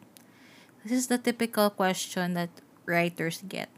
This 0.84 0.92
is 0.92 1.08
the 1.08 1.18
typical 1.18 1.70
question 1.70 2.34
that 2.34 2.50
writers 2.86 3.44
get. 3.48 3.70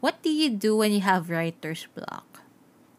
What 0.00 0.22
do 0.22 0.30
you 0.30 0.50
do 0.50 0.76
when 0.76 0.92
you 0.92 1.00
have 1.00 1.28
writer's 1.28 1.86
block? 1.94 2.42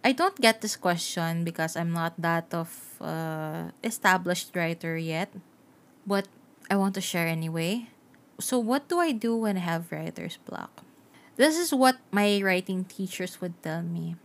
I 0.03 0.11
don't 0.11 0.39
get 0.39 0.61
this 0.61 0.75
question 0.75 1.43
because 1.43 1.75
I'm 1.75 1.91
not 1.91 2.13
that 2.19 2.53
of 2.53 2.71
uh, 3.01 3.71
established 3.83 4.55
writer 4.55 4.97
yet, 4.97 5.31
but 6.05 6.27
I 6.69 6.75
want 6.75 6.95
to 6.95 7.01
share 7.01 7.27
anyway. 7.27 7.89
So 8.39 8.59
what 8.59 8.87
do 8.87 8.99
I 8.99 9.11
do 9.11 9.35
when 9.35 9.57
I 9.57 9.65
have 9.65 9.91
writer's 9.91 10.37
block? 10.37 10.83
This 11.35 11.57
is 11.57 11.73
what 11.73 11.97
my 12.11 12.41
writing 12.43 12.85
teachers 12.85 13.41
would 13.41 13.61
tell 13.63 13.81
me. 13.81 14.15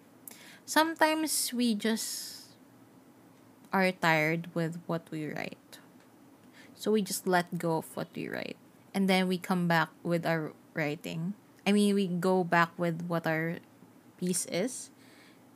Sometimes 0.67 1.53
we 1.53 1.75
just 1.75 2.44
are 3.75 3.91
tired 3.91 4.47
with 4.55 4.79
what 4.87 5.03
we 5.11 5.27
write. 5.27 5.83
So 6.79 6.95
we 6.95 7.03
just 7.03 7.27
let 7.27 7.59
go 7.59 7.83
of 7.83 7.91
what 7.99 8.07
we 8.15 8.31
write. 8.31 8.57
And 8.95 9.11
then 9.11 9.27
we 9.27 9.37
come 9.37 9.67
back 9.67 9.91
with 10.07 10.23
our 10.23 10.55
writing. 10.79 11.35
I 11.67 11.75
mean, 11.75 11.99
we 11.99 12.07
go 12.07 12.47
back 12.47 12.71
with 12.79 13.03
what 13.11 13.27
our 13.27 13.59
piece 14.23 14.47
is. 14.47 14.95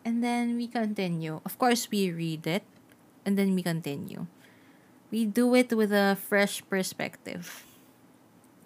And 0.04 0.18
then 0.24 0.58
we 0.58 0.66
continue. 0.66 1.40
Of 1.46 1.58
course, 1.62 1.86
we 1.90 2.10
read 2.10 2.46
it. 2.46 2.66
And 3.22 3.38
then 3.38 3.54
we 3.54 3.62
continue. 3.62 4.26
We 5.14 5.24
do 5.24 5.54
it 5.54 5.70
with 5.70 5.92
a 5.92 6.18
fresh 6.18 6.58
perspective. 6.66 7.62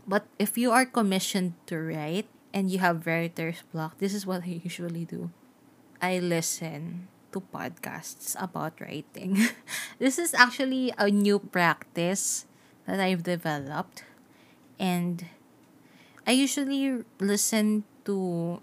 But 0.08 0.24
if 0.38 0.56
you 0.56 0.72
are 0.72 0.86
commissioned 0.86 1.54
to 1.66 1.76
write 1.76 2.26
and 2.54 2.70
you 2.70 2.78
have 2.78 3.06
writer's 3.06 3.62
block, 3.72 3.98
this 3.98 4.14
is 4.14 4.24
what 4.24 4.44
I 4.44 4.60
usually 4.64 5.04
do. 5.04 5.30
I 6.00 6.18
listen 6.18 7.08
to 7.32 7.40
podcasts 7.40 8.36
about 8.38 8.78
writing. 8.80 9.48
this 9.98 10.18
is 10.18 10.32
actually 10.32 10.92
a 10.96 11.10
new 11.10 11.40
practice 11.40 12.46
that 12.86 13.00
I've 13.00 13.24
developed. 13.24 14.04
And 14.78 15.26
I 16.26 16.32
usually 16.32 17.02
listen 17.18 17.84
to 18.04 18.60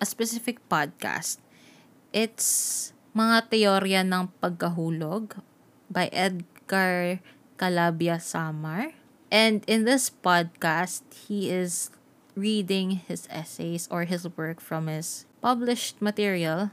a 0.00 0.06
specific 0.06 0.62
podcast. 0.68 1.38
It's 2.12 2.90
Mga 3.12 3.50
Teorya 3.50 4.00
ng 4.06 4.32
Pagkahulog 4.40 5.38
by 5.90 6.08
Edgar 6.10 7.20
Calabia 7.60 8.18
Samar. 8.18 8.96
And 9.32 9.64
in 9.64 9.84
this 9.88 10.12
podcast, 10.12 11.04
he 11.28 11.48
is 11.48 11.88
reading 12.36 13.04
his 13.04 13.28
essays 13.28 13.88
or 13.90 14.04
his 14.04 14.28
work 14.36 14.60
from 14.60 14.88
his 14.88 15.24
published 15.40 16.00
material 16.00 16.72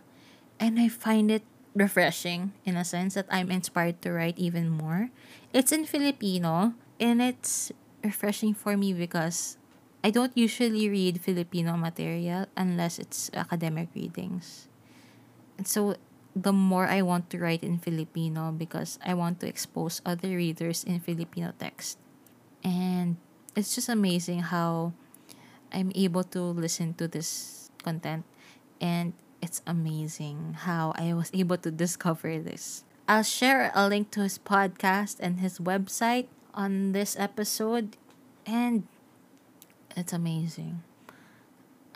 and 0.59 0.79
I 0.79 0.87
find 0.87 1.31
it 1.31 1.43
refreshing 1.73 2.51
in 2.65 2.75
a 2.75 2.83
sense 2.83 3.13
that 3.15 3.25
I'm 3.31 3.49
inspired 3.49 4.01
to 4.03 4.11
write 4.11 4.37
even 4.37 4.69
more. 4.69 5.09
It's 5.53 5.71
in 5.71 5.85
Filipino 5.85 6.73
and 6.99 7.21
it's 7.21 7.71
refreshing 8.03 8.53
for 8.53 8.75
me 8.75 8.93
because 8.93 9.57
I 10.03 10.11
don't 10.11 10.35
usually 10.35 10.89
read 10.89 11.21
Filipino 11.21 11.75
material 11.75 12.47
unless 12.55 12.99
it's 12.99 13.29
academic 13.33 13.89
readings. 13.95 14.67
And 15.57 15.67
so 15.67 15.95
the 16.35 16.53
more 16.53 16.87
I 16.87 17.01
want 17.01 17.29
to 17.31 17.39
write 17.39 17.63
in 17.63 17.79
Filipino 17.79 18.51
because 18.51 18.99
I 19.03 19.13
want 19.13 19.39
to 19.41 19.47
expose 19.47 20.01
other 20.05 20.35
readers 20.35 20.83
in 20.83 20.99
Filipino 20.99 21.53
text. 21.59 21.97
And 22.63 23.17
it's 23.55 23.75
just 23.75 23.89
amazing 23.89 24.51
how 24.51 24.93
I'm 25.71 25.91
able 25.95 26.23
to 26.35 26.41
listen 26.41 26.93
to 26.95 27.07
this 27.07 27.69
content 27.83 28.25
and 28.81 29.13
it's 29.41 29.61
amazing 29.65 30.63
how 30.65 30.93
I 30.95 31.13
was 31.13 31.31
able 31.33 31.57
to 31.57 31.71
discover 31.71 32.39
this. 32.39 32.83
I'll 33.07 33.23
share 33.23 33.71
a 33.73 33.87
link 33.87 34.11
to 34.11 34.21
his 34.21 34.37
podcast 34.37 35.17
and 35.19 35.39
his 35.39 35.57
website 35.57 36.27
on 36.53 36.91
this 36.91 37.17
episode, 37.17 37.97
and 38.45 38.85
it's 39.97 40.13
amazing. 40.13 40.83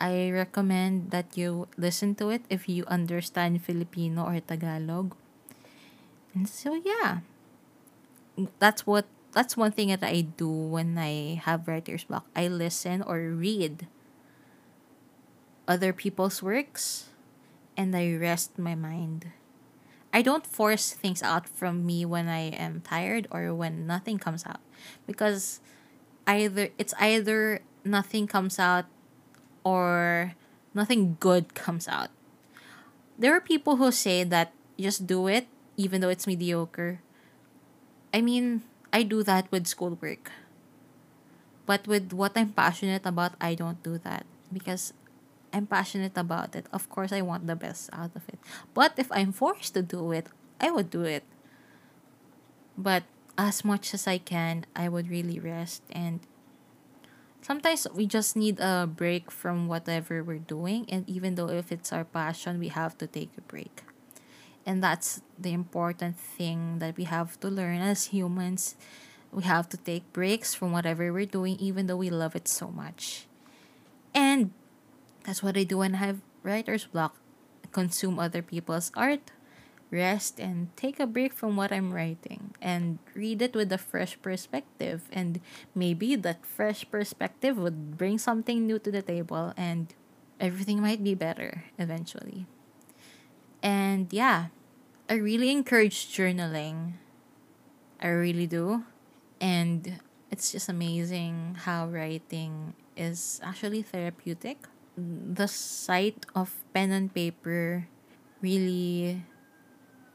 I 0.00 0.30
recommend 0.30 1.12
that 1.12 1.38
you 1.38 1.68
listen 1.78 2.14
to 2.16 2.30
it 2.30 2.42
if 2.50 2.68
you 2.68 2.84
understand 2.90 3.62
Filipino 3.62 4.26
or 4.26 4.40
Tagalog. 4.40 5.14
And 6.34 6.48
so 6.48 6.74
yeah. 6.74 7.22
That's 8.58 8.84
what 8.84 9.06
that's 9.30 9.56
one 9.56 9.70
thing 9.70 9.88
that 9.94 10.02
I 10.02 10.22
do 10.22 10.50
when 10.50 10.98
I 10.98 11.38
have 11.46 11.68
writer's 11.68 12.04
block. 12.04 12.26
I 12.34 12.48
listen 12.48 13.02
or 13.02 13.30
read 13.30 13.86
other 15.66 15.92
people's 15.92 16.42
works 16.42 17.13
and 17.76 17.94
I 17.94 18.14
rest 18.14 18.58
my 18.58 18.74
mind. 18.74 19.32
I 20.12 20.22
don't 20.22 20.46
force 20.46 20.92
things 20.92 21.22
out 21.22 21.48
from 21.48 21.84
me 21.84 22.06
when 22.06 22.28
I 22.28 22.54
am 22.54 22.80
tired 22.86 23.26
or 23.30 23.52
when 23.54 23.86
nothing 23.86 24.18
comes 24.18 24.46
out 24.46 24.60
because 25.06 25.58
either 26.26 26.70
it's 26.78 26.94
either 27.00 27.60
nothing 27.84 28.26
comes 28.26 28.58
out 28.58 28.86
or 29.64 30.34
nothing 30.72 31.16
good 31.18 31.54
comes 31.54 31.88
out. 31.88 32.10
There 33.18 33.34
are 33.34 33.40
people 33.40 33.76
who 33.76 33.90
say 33.90 34.22
that 34.22 34.52
just 34.78 35.06
do 35.06 35.26
it 35.26 35.46
even 35.76 36.00
though 36.00 36.10
it's 36.10 36.26
mediocre. 36.26 37.00
I 38.14 38.20
mean, 38.20 38.62
I 38.92 39.02
do 39.02 39.22
that 39.24 39.50
with 39.50 39.66
schoolwork. 39.66 40.30
But 41.66 41.88
with 41.88 42.12
what 42.12 42.36
I'm 42.36 42.52
passionate 42.52 43.02
about, 43.04 43.34
I 43.40 43.54
don't 43.54 43.82
do 43.82 43.98
that 43.98 44.26
because 44.52 44.92
I'm 45.54 45.66
passionate 45.66 46.18
about 46.18 46.56
it. 46.56 46.66
Of 46.72 46.90
course, 46.90 47.12
I 47.12 47.22
want 47.22 47.46
the 47.46 47.54
best 47.54 47.88
out 47.92 48.10
of 48.16 48.28
it. 48.28 48.38
But 48.74 48.98
if 48.98 49.06
I'm 49.12 49.30
forced 49.30 49.74
to 49.74 49.82
do 49.82 50.10
it, 50.10 50.26
I 50.60 50.72
would 50.72 50.90
do 50.90 51.02
it. 51.02 51.22
But 52.76 53.04
as 53.38 53.64
much 53.64 53.94
as 53.94 54.08
I 54.08 54.18
can, 54.18 54.66
I 54.74 54.88
would 54.88 55.08
really 55.08 55.38
rest. 55.38 55.82
And 55.92 56.18
sometimes 57.40 57.86
we 57.94 58.06
just 58.06 58.34
need 58.34 58.58
a 58.58 58.90
break 58.90 59.30
from 59.30 59.68
whatever 59.68 60.24
we're 60.24 60.42
doing. 60.42 60.86
And 60.88 61.08
even 61.08 61.36
though 61.36 61.50
if 61.50 61.70
it's 61.70 61.92
our 61.92 62.04
passion, 62.04 62.58
we 62.58 62.68
have 62.68 62.98
to 62.98 63.06
take 63.06 63.30
a 63.38 63.42
break. 63.42 63.82
And 64.66 64.82
that's 64.82 65.22
the 65.38 65.52
important 65.52 66.18
thing 66.18 66.80
that 66.80 66.96
we 66.96 67.04
have 67.04 67.38
to 67.40 67.48
learn 67.48 67.78
as 67.78 68.06
humans. 68.06 68.74
We 69.30 69.44
have 69.44 69.68
to 69.68 69.76
take 69.76 70.12
breaks 70.12 70.52
from 70.54 70.72
whatever 70.72 71.12
we're 71.12 71.26
doing, 71.26 71.56
even 71.60 71.86
though 71.86 71.96
we 71.98 72.10
love 72.10 72.34
it 72.34 72.48
so 72.48 72.68
much. 72.68 73.26
And 74.14 74.50
that's 75.24 75.42
what 75.42 75.56
I 75.56 75.64
do 75.64 75.78
when 75.78 75.96
I 75.96 75.98
have 75.98 76.20
writer's 76.42 76.84
block. 76.84 77.16
Consume 77.72 78.20
other 78.20 78.42
people's 78.42 78.92
art, 78.94 79.32
rest, 79.90 80.38
and 80.38 80.70
take 80.76 81.00
a 81.00 81.06
break 81.06 81.32
from 81.32 81.56
what 81.56 81.72
I'm 81.72 81.92
writing 81.92 82.54
and 82.62 82.98
read 83.14 83.42
it 83.42 83.56
with 83.56 83.72
a 83.72 83.78
fresh 83.78 84.20
perspective. 84.20 85.08
And 85.10 85.40
maybe 85.74 86.14
that 86.14 86.46
fresh 86.46 86.86
perspective 86.88 87.56
would 87.58 87.98
bring 87.98 88.18
something 88.18 88.66
new 88.66 88.78
to 88.78 88.92
the 88.92 89.02
table 89.02 89.52
and 89.56 89.92
everything 90.38 90.80
might 90.80 91.02
be 91.02 91.14
better 91.14 91.64
eventually. 91.78 92.46
And 93.62 94.12
yeah, 94.12 94.52
I 95.08 95.14
really 95.14 95.50
encourage 95.50 96.14
journaling. 96.14 97.00
I 97.98 98.08
really 98.08 98.46
do. 98.46 98.84
And 99.40 100.00
it's 100.30 100.52
just 100.52 100.68
amazing 100.68 101.56
how 101.64 101.88
writing 101.88 102.74
is 102.96 103.40
actually 103.42 103.82
therapeutic 103.82 104.68
the 104.96 105.48
sight 105.48 106.26
of 106.34 106.54
pen 106.72 106.90
and 106.92 107.12
paper 107.12 107.88
really 108.40 109.22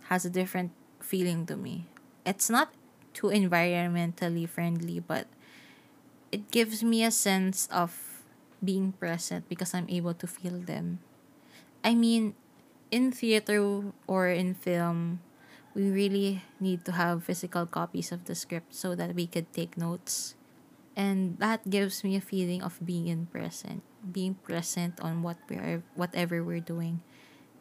has 0.08 0.26
a 0.26 0.30
different 0.30 0.72
feeling 1.00 1.46
to 1.46 1.56
me. 1.56 1.86
It's 2.26 2.50
not 2.50 2.72
too 3.13 3.28
environmentally 3.28 4.48
friendly, 4.48 5.00
but 5.00 5.28
it 6.32 6.52
gives 6.52 6.84
me 6.84 7.04
a 7.04 7.12
sense 7.12 7.68
of 7.72 8.24
being 8.63 8.92
present 8.94 9.50
because 9.50 9.74
I'm 9.74 9.89
able 9.89 10.13
to 10.13 10.28
feel 10.28 10.60
them. 10.60 11.00
I 11.84 11.96
mean, 11.96 12.36
in 12.92 13.12
theater 13.12 13.84
or 14.08 14.28
in 14.28 14.54
film, 14.54 15.22
we 15.74 15.89
really 15.89 16.44
need 16.60 16.86
to 16.86 16.92
have 16.94 17.24
physical 17.24 17.65
copies 17.65 18.12
of 18.12 18.26
the 18.26 18.36
script 18.36 18.74
so 18.76 18.96
that 18.96 19.15
we 19.15 19.28
could 19.28 19.52
take 19.54 19.78
notes. 19.78 20.36
And 20.95 21.38
that 21.39 21.69
gives 21.69 22.04
me 22.04 22.15
a 22.15 22.21
feeling 22.21 22.62
of 22.62 22.80
being 22.84 23.08
in 23.08 23.28
present 23.28 23.84
being 23.99 24.36
present 24.36 24.99
on 25.02 25.21
what 25.21 25.38
we 25.49 25.58
are 25.58 25.84
whatever 25.95 26.43
we're 26.43 26.63
doing. 26.63 27.02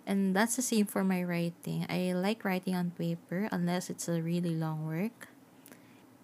And 0.06 0.34
that's 0.34 0.56
the 0.56 0.62
same 0.62 0.86
for 0.86 1.04
my 1.04 1.22
writing. 1.22 1.84
I 1.88 2.12
like 2.14 2.44
writing 2.44 2.74
on 2.74 2.92
paper 2.96 3.48
unless 3.52 3.90
it's 3.90 4.08
a 4.08 4.22
really 4.22 4.54
long 4.54 4.86
work. 4.86 5.28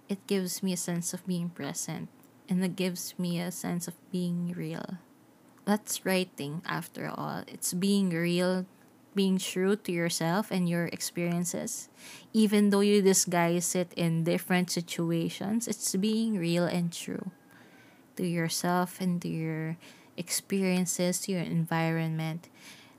It 0.08 0.26
gives 0.26 0.62
me 0.62 0.72
a 0.72 0.80
sense 0.80 1.12
of 1.12 1.26
being 1.26 1.50
present 1.50 2.08
and 2.48 2.64
it 2.64 2.76
gives 2.76 3.18
me 3.18 3.40
a 3.40 3.50
sense 3.50 3.88
of 3.88 3.94
being 4.10 4.52
real. 4.56 4.96
That's 5.64 6.04
writing 6.04 6.62
after 6.66 7.08
all. 7.08 7.44
It's 7.48 7.72
being 7.72 8.10
real 8.10 8.66
being 9.14 9.38
true 9.38 9.76
to 9.76 9.92
yourself 9.92 10.50
and 10.50 10.68
your 10.68 10.86
experiences 10.86 11.88
even 12.32 12.70
though 12.70 12.80
you 12.80 13.00
disguise 13.00 13.74
it 13.74 13.92
in 13.96 14.24
different 14.24 14.70
situations 14.70 15.68
it's 15.68 15.94
being 15.96 16.36
real 16.38 16.64
and 16.64 16.92
true 16.92 17.30
to 18.16 18.26
yourself 18.26 19.00
and 19.00 19.20
to 19.22 19.28
your 19.28 19.76
experiences, 20.16 21.20
to 21.22 21.32
your 21.32 21.42
environment. 21.42 22.48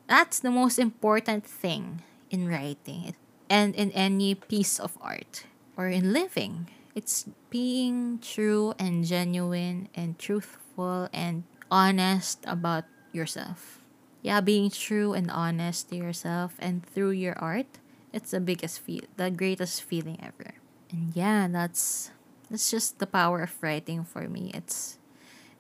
That's 0.08 0.40
the 0.40 0.52
most 0.52 0.78
important 0.78 1.46
thing 1.46 2.04
in 2.30 2.48
writing 2.48 3.16
and 3.50 3.76
in 3.76 3.92
any 3.92 4.36
piece 4.36 4.80
of 4.80 4.98
art 5.02 5.46
or 5.78 5.88
in 5.88 6.14
living. 6.14 6.70
It's 6.94 7.26
being 7.50 8.20
true 8.20 8.74
and 8.80 9.04
genuine 9.04 9.90
and 9.96 10.18
truthful 10.18 11.10
and 11.12 11.44
honest 11.70 12.40
about 12.48 12.86
yourself. 13.12 13.85
Yeah, 14.26 14.42
being 14.42 14.74
true 14.74 15.14
and 15.14 15.30
honest 15.30 15.94
to 15.94 15.96
yourself 15.96 16.58
and 16.58 16.82
through 16.82 17.14
your 17.14 17.38
art, 17.38 17.70
it's 18.10 18.34
the 18.34 18.42
biggest 18.42 18.82
feel, 18.82 19.06
the 19.22 19.30
greatest 19.30 19.86
feeling 19.86 20.18
ever. 20.18 20.58
And 20.90 21.14
yeah, 21.14 21.46
that's 21.46 22.10
that's 22.50 22.74
just 22.74 22.98
the 22.98 23.06
power 23.06 23.46
of 23.46 23.54
writing 23.62 24.02
for 24.02 24.26
me. 24.26 24.50
It's 24.58 24.98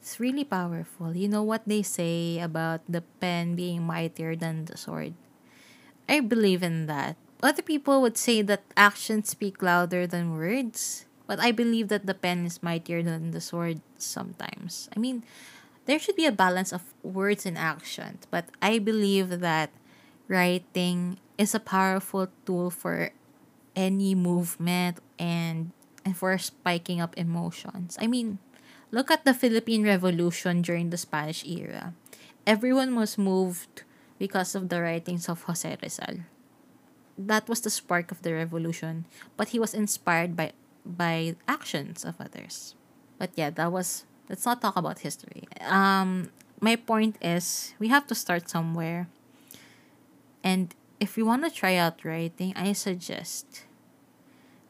it's 0.01 0.17
really 0.17 0.45
powerful. 0.45 1.13
You 1.13 1.29
know 1.29 1.45
what 1.45 1.69
they 1.69 1.85
say 1.85 2.41
about 2.41 2.81
the 2.89 3.05
pen 3.21 3.53
being 3.53 3.85
mightier 3.85 4.33
than 4.33 4.65
the 4.65 4.81
sword? 4.81 5.13
I 6.09 6.19
believe 6.21 6.63
in 6.63 6.85
that. 6.87 7.17
Other 7.43 7.61
people 7.61 8.01
would 8.01 8.17
say 8.17 8.41
that 8.41 8.65
actions 8.77 9.29
speak 9.29 9.61
louder 9.61 10.07
than 10.07 10.33
words, 10.33 11.05
but 11.27 11.39
I 11.39 11.51
believe 11.51 11.89
that 11.89 12.05
the 12.05 12.17
pen 12.17 12.45
is 12.45 12.63
mightier 12.63 13.03
than 13.03 13.31
the 13.31 13.41
sword 13.41 13.81
sometimes. 13.97 14.89
I 14.95 14.99
mean, 14.99 15.21
there 15.85 15.99
should 15.99 16.15
be 16.15 16.25
a 16.25 16.31
balance 16.31 16.73
of 16.73 16.93
words 17.03 17.45
and 17.45 17.57
action. 17.57 18.19
but 18.29 18.45
I 18.61 18.79
believe 18.79 19.39
that 19.41 19.69
writing 20.27 21.17
is 21.37 21.53
a 21.53 21.59
powerful 21.59 22.27
tool 22.45 22.69
for 22.69 23.11
any 23.75 24.15
movement 24.15 24.99
and 25.19 25.71
and 26.05 26.15
for 26.15 26.37
spiking 26.37 27.01
up 27.01 27.17
emotions. 27.17 27.97
I 27.99 28.05
mean, 28.05 28.37
Look 28.95 29.11
at 29.11 29.25
the 29.25 29.33
Philippine 29.33 29.83
Revolution 29.83 30.61
during 30.61 30.89
the 30.89 30.95
Spanish 30.95 31.43
era. 31.43 31.93
Everyone 32.47 32.95
was 32.95 33.17
moved 33.17 33.83
because 34.15 34.55
of 34.55 34.69
the 34.69 34.81
writings 34.81 35.27
of 35.27 35.43
Jose 35.43 35.67
Rizal. 35.83 36.23
That 37.17 37.49
was 37.49 37.59
the 37.59 37.69
spark 37.69 38.11
of 38.11 38.21
the 38.21 38.31
revolution, 38.31 39.03
but 39.35 39.49
he 39.49 39.59
was 39.59 39.73
inspired 39.73 40.39
by 40.39 40.55
by 40.85 41.35
actions 41.43 42.05
of 42.05 42.15
others. 42.23 42.79
But 43.19 43.35
yeah, 43.35 43.49
that 43.51 43.71
was 43.71 44.07
let's 44.29 44.45
not 44.45 44.61
talk 44.61 44.75
about 44.75 44.99
history. 44.99 45.47
Um 45.61 46.29
my 46.61 46.75
point 46.75 47.17
is 47.21 47.73
we 47.79 47.89
have 47.89 48.07
to 48.07 48.15
start 48.15 48.49
somewhere. 48.49 49.07
And 50.43 50.73
if 50.99 51.17
you 51.17 51.25
want 51.25 51.43
to 51.43 51.51
try 51.51 51.75
out 51.75 52.05
writing, 52.05 52.53
I 52.55 52.73
suggest 52.73 53.65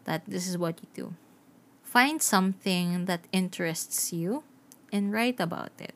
that 0.05 0.23
this 0.25 0.47
is 0.47 0.57
what 0.57 0.79
you 0.81 0.87
do 0.93 1.13
Find 1.83 2.21
something 2.21 3.05
that 3.05 3.23
interests 3.31 4.11
you 4.11 4.43
and 4.91 5.13
write 5.13 5.39
about 5.39 5.71
it. 5.79 5.95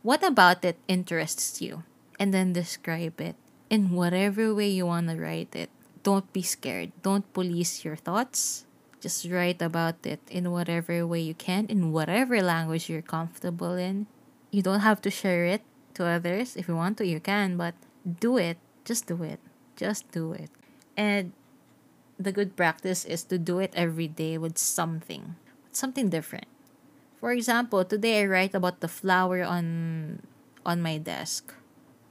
What 0.00 0.24
about 0.24 0.64
it 0.64 0.78
interests 0.88 1.60
you? 1.60 1.84
And 2.18 2.32
then 2.32 2.54
describe 2.54 3.20
it 3.20 3.36
in 3.68 3.92
whatever 3.92 4.54
way 4.54 4.68
you 4.70 4.86
want 4.86 5.10
to 5.10 5.16
write 5.16 5.54
it. 5.54 5.68
Don't 6.02 6.32
be 6.32 6.40
scared. 6.40 6.92
Don't 7.02 7.30
police 7.34 7.84
your 7.84 7.96
thoughts. 7.96 8.65
Just 9.06 9.30
write 9.30 9.62
about 9.62 10.02
it 10.02 10.18
in 10.26 10.50
whatever 10.50 11.06
way 11.06 11.22
you 11.22 11.34
can, 11.38 11.70
in 11.70 11.92
whatever 11.94 12.42
language 12.42 12.90
you're 12.90 13.06
comfortable 13.06 13.78
in. 13.78 14.10
You 14.50 14.62
don't 14.66 14.82
have 14.82 14.98
to 15.06 15.10
share 15.14 15.46
it 15.46 15.62
to 15.94 16.02
others. 16.04 16.56
If 16.58 16.66
you 16.66 16.74
want 16.74 16.98
to, 16.98 17.06
you 17.06 17.20
can, 17.22 17.56
but 17.56 17.78
do 18.02 18.34
it. 18.36 18.58
Just 18.84 19.06
do 19.06 19.22
it. 19.22 19.38
Just 19.76 20.10
do 20.10 20.32
it. 20.34 20.50
And 20.96 21.32
the 22.18 22.32
good 22.32 22.56
practice 22.56 23.04
is 23.04 23.22
to 23.30 23.38
do 23.38 23.58
it 23.62 23.70
every 23.76 24.08
day 24.08 24.38
with 24.38 24.58
something, 24.58 25.36
something 25.70 26.10
different. 26.10 26.50
For 27.20 27.30
example, 27.32 27.84
today 27.84 28.22
I 28.22 28.26
write 28.26 28.54
about 28.54 28.80
the 28.80 28.88
flower 28.90 29.44
on 29.44 30.26
on 30.66 30.82
my 30.82 30.98
desk. 30.98 31.54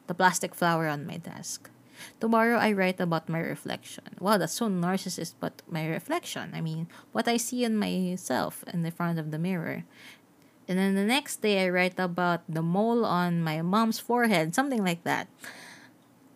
the 0.08 0.14
plastic 0.14 0.56
flower 0.56 0.88
on 0.88 1.06
my 1.06 1.18
desk. 1.18 1.70
Tomorrow 2.20 2.58
I 2.58 2.72
write 2.72 3.00
about 3.00 3.30
my 3.30 3.40
reflection. 3.40 4.04
Wow, 4.20 4.38
that's 4.38 4.54
so 4.54 4.70
narcissist, 4.70 5.36
but 5.40 5.62
my 5.70 5.86
reflection. 5.88 6.52
I 6.54 6.62
mean, 6.62 6.88
what 7.12 7.28
I 7.28 7.38
see 7.38 7.64
in 7.64 7.78
myself 7.78 8.64
in 8.72 8.84
the 8.84 8.92
front 8.92 9.20
of 9.20 9.32
the 9.32 9.40
mirror. 9.40 9.84
And 10.68 10.80
then 10.80 10.96
the 10.96 11.06
next 11.06 11.42
day 11.42 11.64
I 11.64 11.70
write 11.70 12.00
about 12.00 12.42
the 12.50 12.62
mole 12.62 13.06
on 13.06 13.44
my 13.44 13.62
mom's 13.62 14.00
forehead, 14.00 14.56
something 14.56 14.84
like 14.84 15.04
that. 15.04 15.28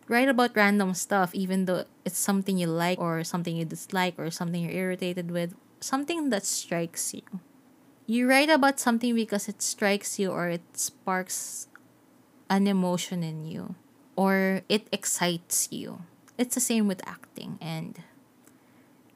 Write 0.06 0.28
about 0.28 0.56
random 0.56 0.94
stuff, 0.94 1.34
even 1.34 1.66
though 1.66 1.84
it's 2.04 2.18
something 2.18 2.58
you 2.58 2.66
like 2.66 2.98
or 2.98 3.22
something 3.22 3.56
you 3.56 3.64
dislike 3.64 4.14
or 4.18 4.30
something 4.30 4.62
you're 4.62 4.72
irritated 4.72 5.30
with, 5.30 5.54
something 5.80 6.30
that 6.30 6.44
strikes 6.44 7.14
you. 7.14 7.22
You 8.06 8.28
write 8.28 8.50
about 8.50 8.80
something 8.80 9.14
because 9.14 9.48
it 9.48 9.62
strikes 9.62 10.18
you 10.18 10.30
or 10.30 10.48
it 10.48 10.62
sparks 10.74 11.68
an 12.48 12.66
emotion 12.66 13.22
in 13.22 13.46
you 13.46 13.76
or 14.20 14.60
it 14.68 14.84
excites 14.92 15.72
you. 15.72 16.04
It's 16.36 16.54
the 16.54 16.60
same 16.60 16.86
with 16.86 17.00
acting 17.08 17.56
and 17.56 18.04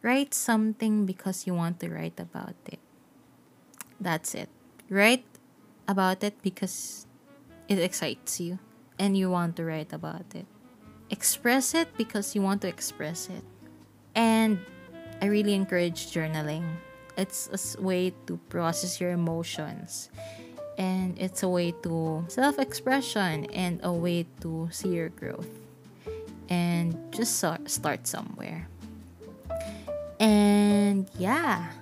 write 0.00 0.32
something 0.32 1.04
because 1.04 1.46
you 1.46 1.52
want 1.52 1.78
to 1.80 1.92
write 1.92 2.18
about 2.18 2.56
it. 2.64 2.80
That's 4.00 4.34
it. 4.34 4.48
Write 4.88 5.28
about 5.86 6.24
it 6.24 6.40
because 6.40 7.04
it 7.68 7.78
excites 7.78 8.40
you 8.40 8.58
and 8.98 9.14
you 9.14 9.28
want 9.28 9.56
to 9.56 9.64
write 9.64 9.92
about 9.92 10.24
it. 10.34 10.46
Express 11.10 11.74
it 11.74 11.92
because 11.98 12.34
you 12.34 12.40
want 12.40 12.62
to 12.62 12.68
express 12.68 13.28
it. 13.28 13.44
And 14.14 14.58
I 15.20 15.26
really 15.26 15.52
encourage 15.52 16.16
journaling. 16.16 16.64
It's 17.18 17.52
a 17.52 17.82
way 17.82 18.14
to 18.26 18.38
process 18.48 19.02
your 19.02 19.10
emotions 19.10 20.08
and 20.78 21.18
it's 21.18 21.42
a 21.42 21.48
way 21.48 21.72
to 21.82 22.24
self 22.28 22.58
expression 22.58 23.46
and 23.46 23.80
a 23.82 23.92
way 23.92 24.26
to 24.40 24.68
see 24.70 24.90
your 24.90 25.08
growth 25.10 25.48
and 26.48 26.96
just 27.12 27.38
start 27.38 28.06
somewhere. 28.06 28.68
And 30.20 31.08
yeah, 31.18 31.72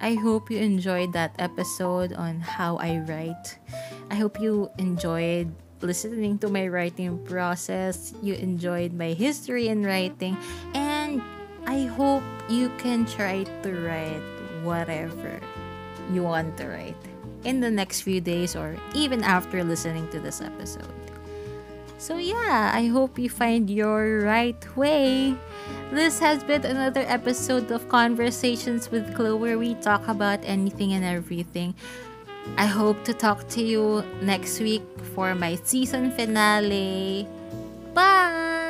I 0.00 0.14
hope 0.14 0.50
you 0.50 0.58
enjoyed 0.58 1.12
that 1.12 1.34
episode 1.38 2.12
on 2.12 2.40
how 2.40 2.76
I 2.76 2.98
write. 2.98 3.58
I 4.10 4.16
hope 4.16 4.40
you 4.40 4.70
enjoyed 4.78 5.52
listening 5.80 6.38
to 6.38 6.48
my 6.48 6.68
writing 6.68 7.18
process. 7.24 8.12
You 8.22 8.34
enjoyed 8.34 8.92
my 8.92 9.12
history 9.12 9.68
in 9.68 9.84
writing. 9.84 10.36
And 10.74 11.22
I 11.66 11.84
hope 11.84 12.22
you 12.48 12.70
can 12.78 13.06
try 13.06 13.44
to 13.44 13.70
write 13.72 14.22
whatever 14.62 15.40
you 16.12 16.22
want 16.22 16.56
to 16.58 16.68
write 16.68 17.13
in 17.44 17.60
the 17.60 17.70
next 17.70 18.02
few 18.02 18.20
days 18.20 18.56
or 18.56 18.76
even 18.94 19.22
after 19.22 19.62
listening 19.62 20.08
to 20.08 20.20
this 20.20 20.40
episode. 20.40 20.88
So, 21.98 22.18
yeah, 22.18 22.72
I 22.74 22.86
hope 22.88 23.18
you 23.18 23.30
find 23.30 23.70
your 23.70 24.20
write 24.20 24.76
way. 24.76 25.36
This 25.90 26.18
has 26.18 26.44
been 26.44 26.64
another 26.64 27.04
episode 27.06 27.70
of 27.70 27.88
Conversations 27.88 28.90
with 28.90 29.14
Chloe 29.14 29.38
where 29.38 29.58
we 29.58 29.74
talk 29.76 30.06
about 30.08 30.40
anything 30.44 30.92
and 30.92 31.04
everything. 31.04 31.74
I 32.58 32.66
hope 32.66 33.04
to 33.04 33.14
talk 33.14 33.48
to 33.56 33.62
you 33.62 34.04
next 34.20 34.60
week 34.60 34.84
for 35.14 35.34
my 35.34 35.56
season 35.64 36.12
finale. 36.12 37.26
Bye! 37.94 38.63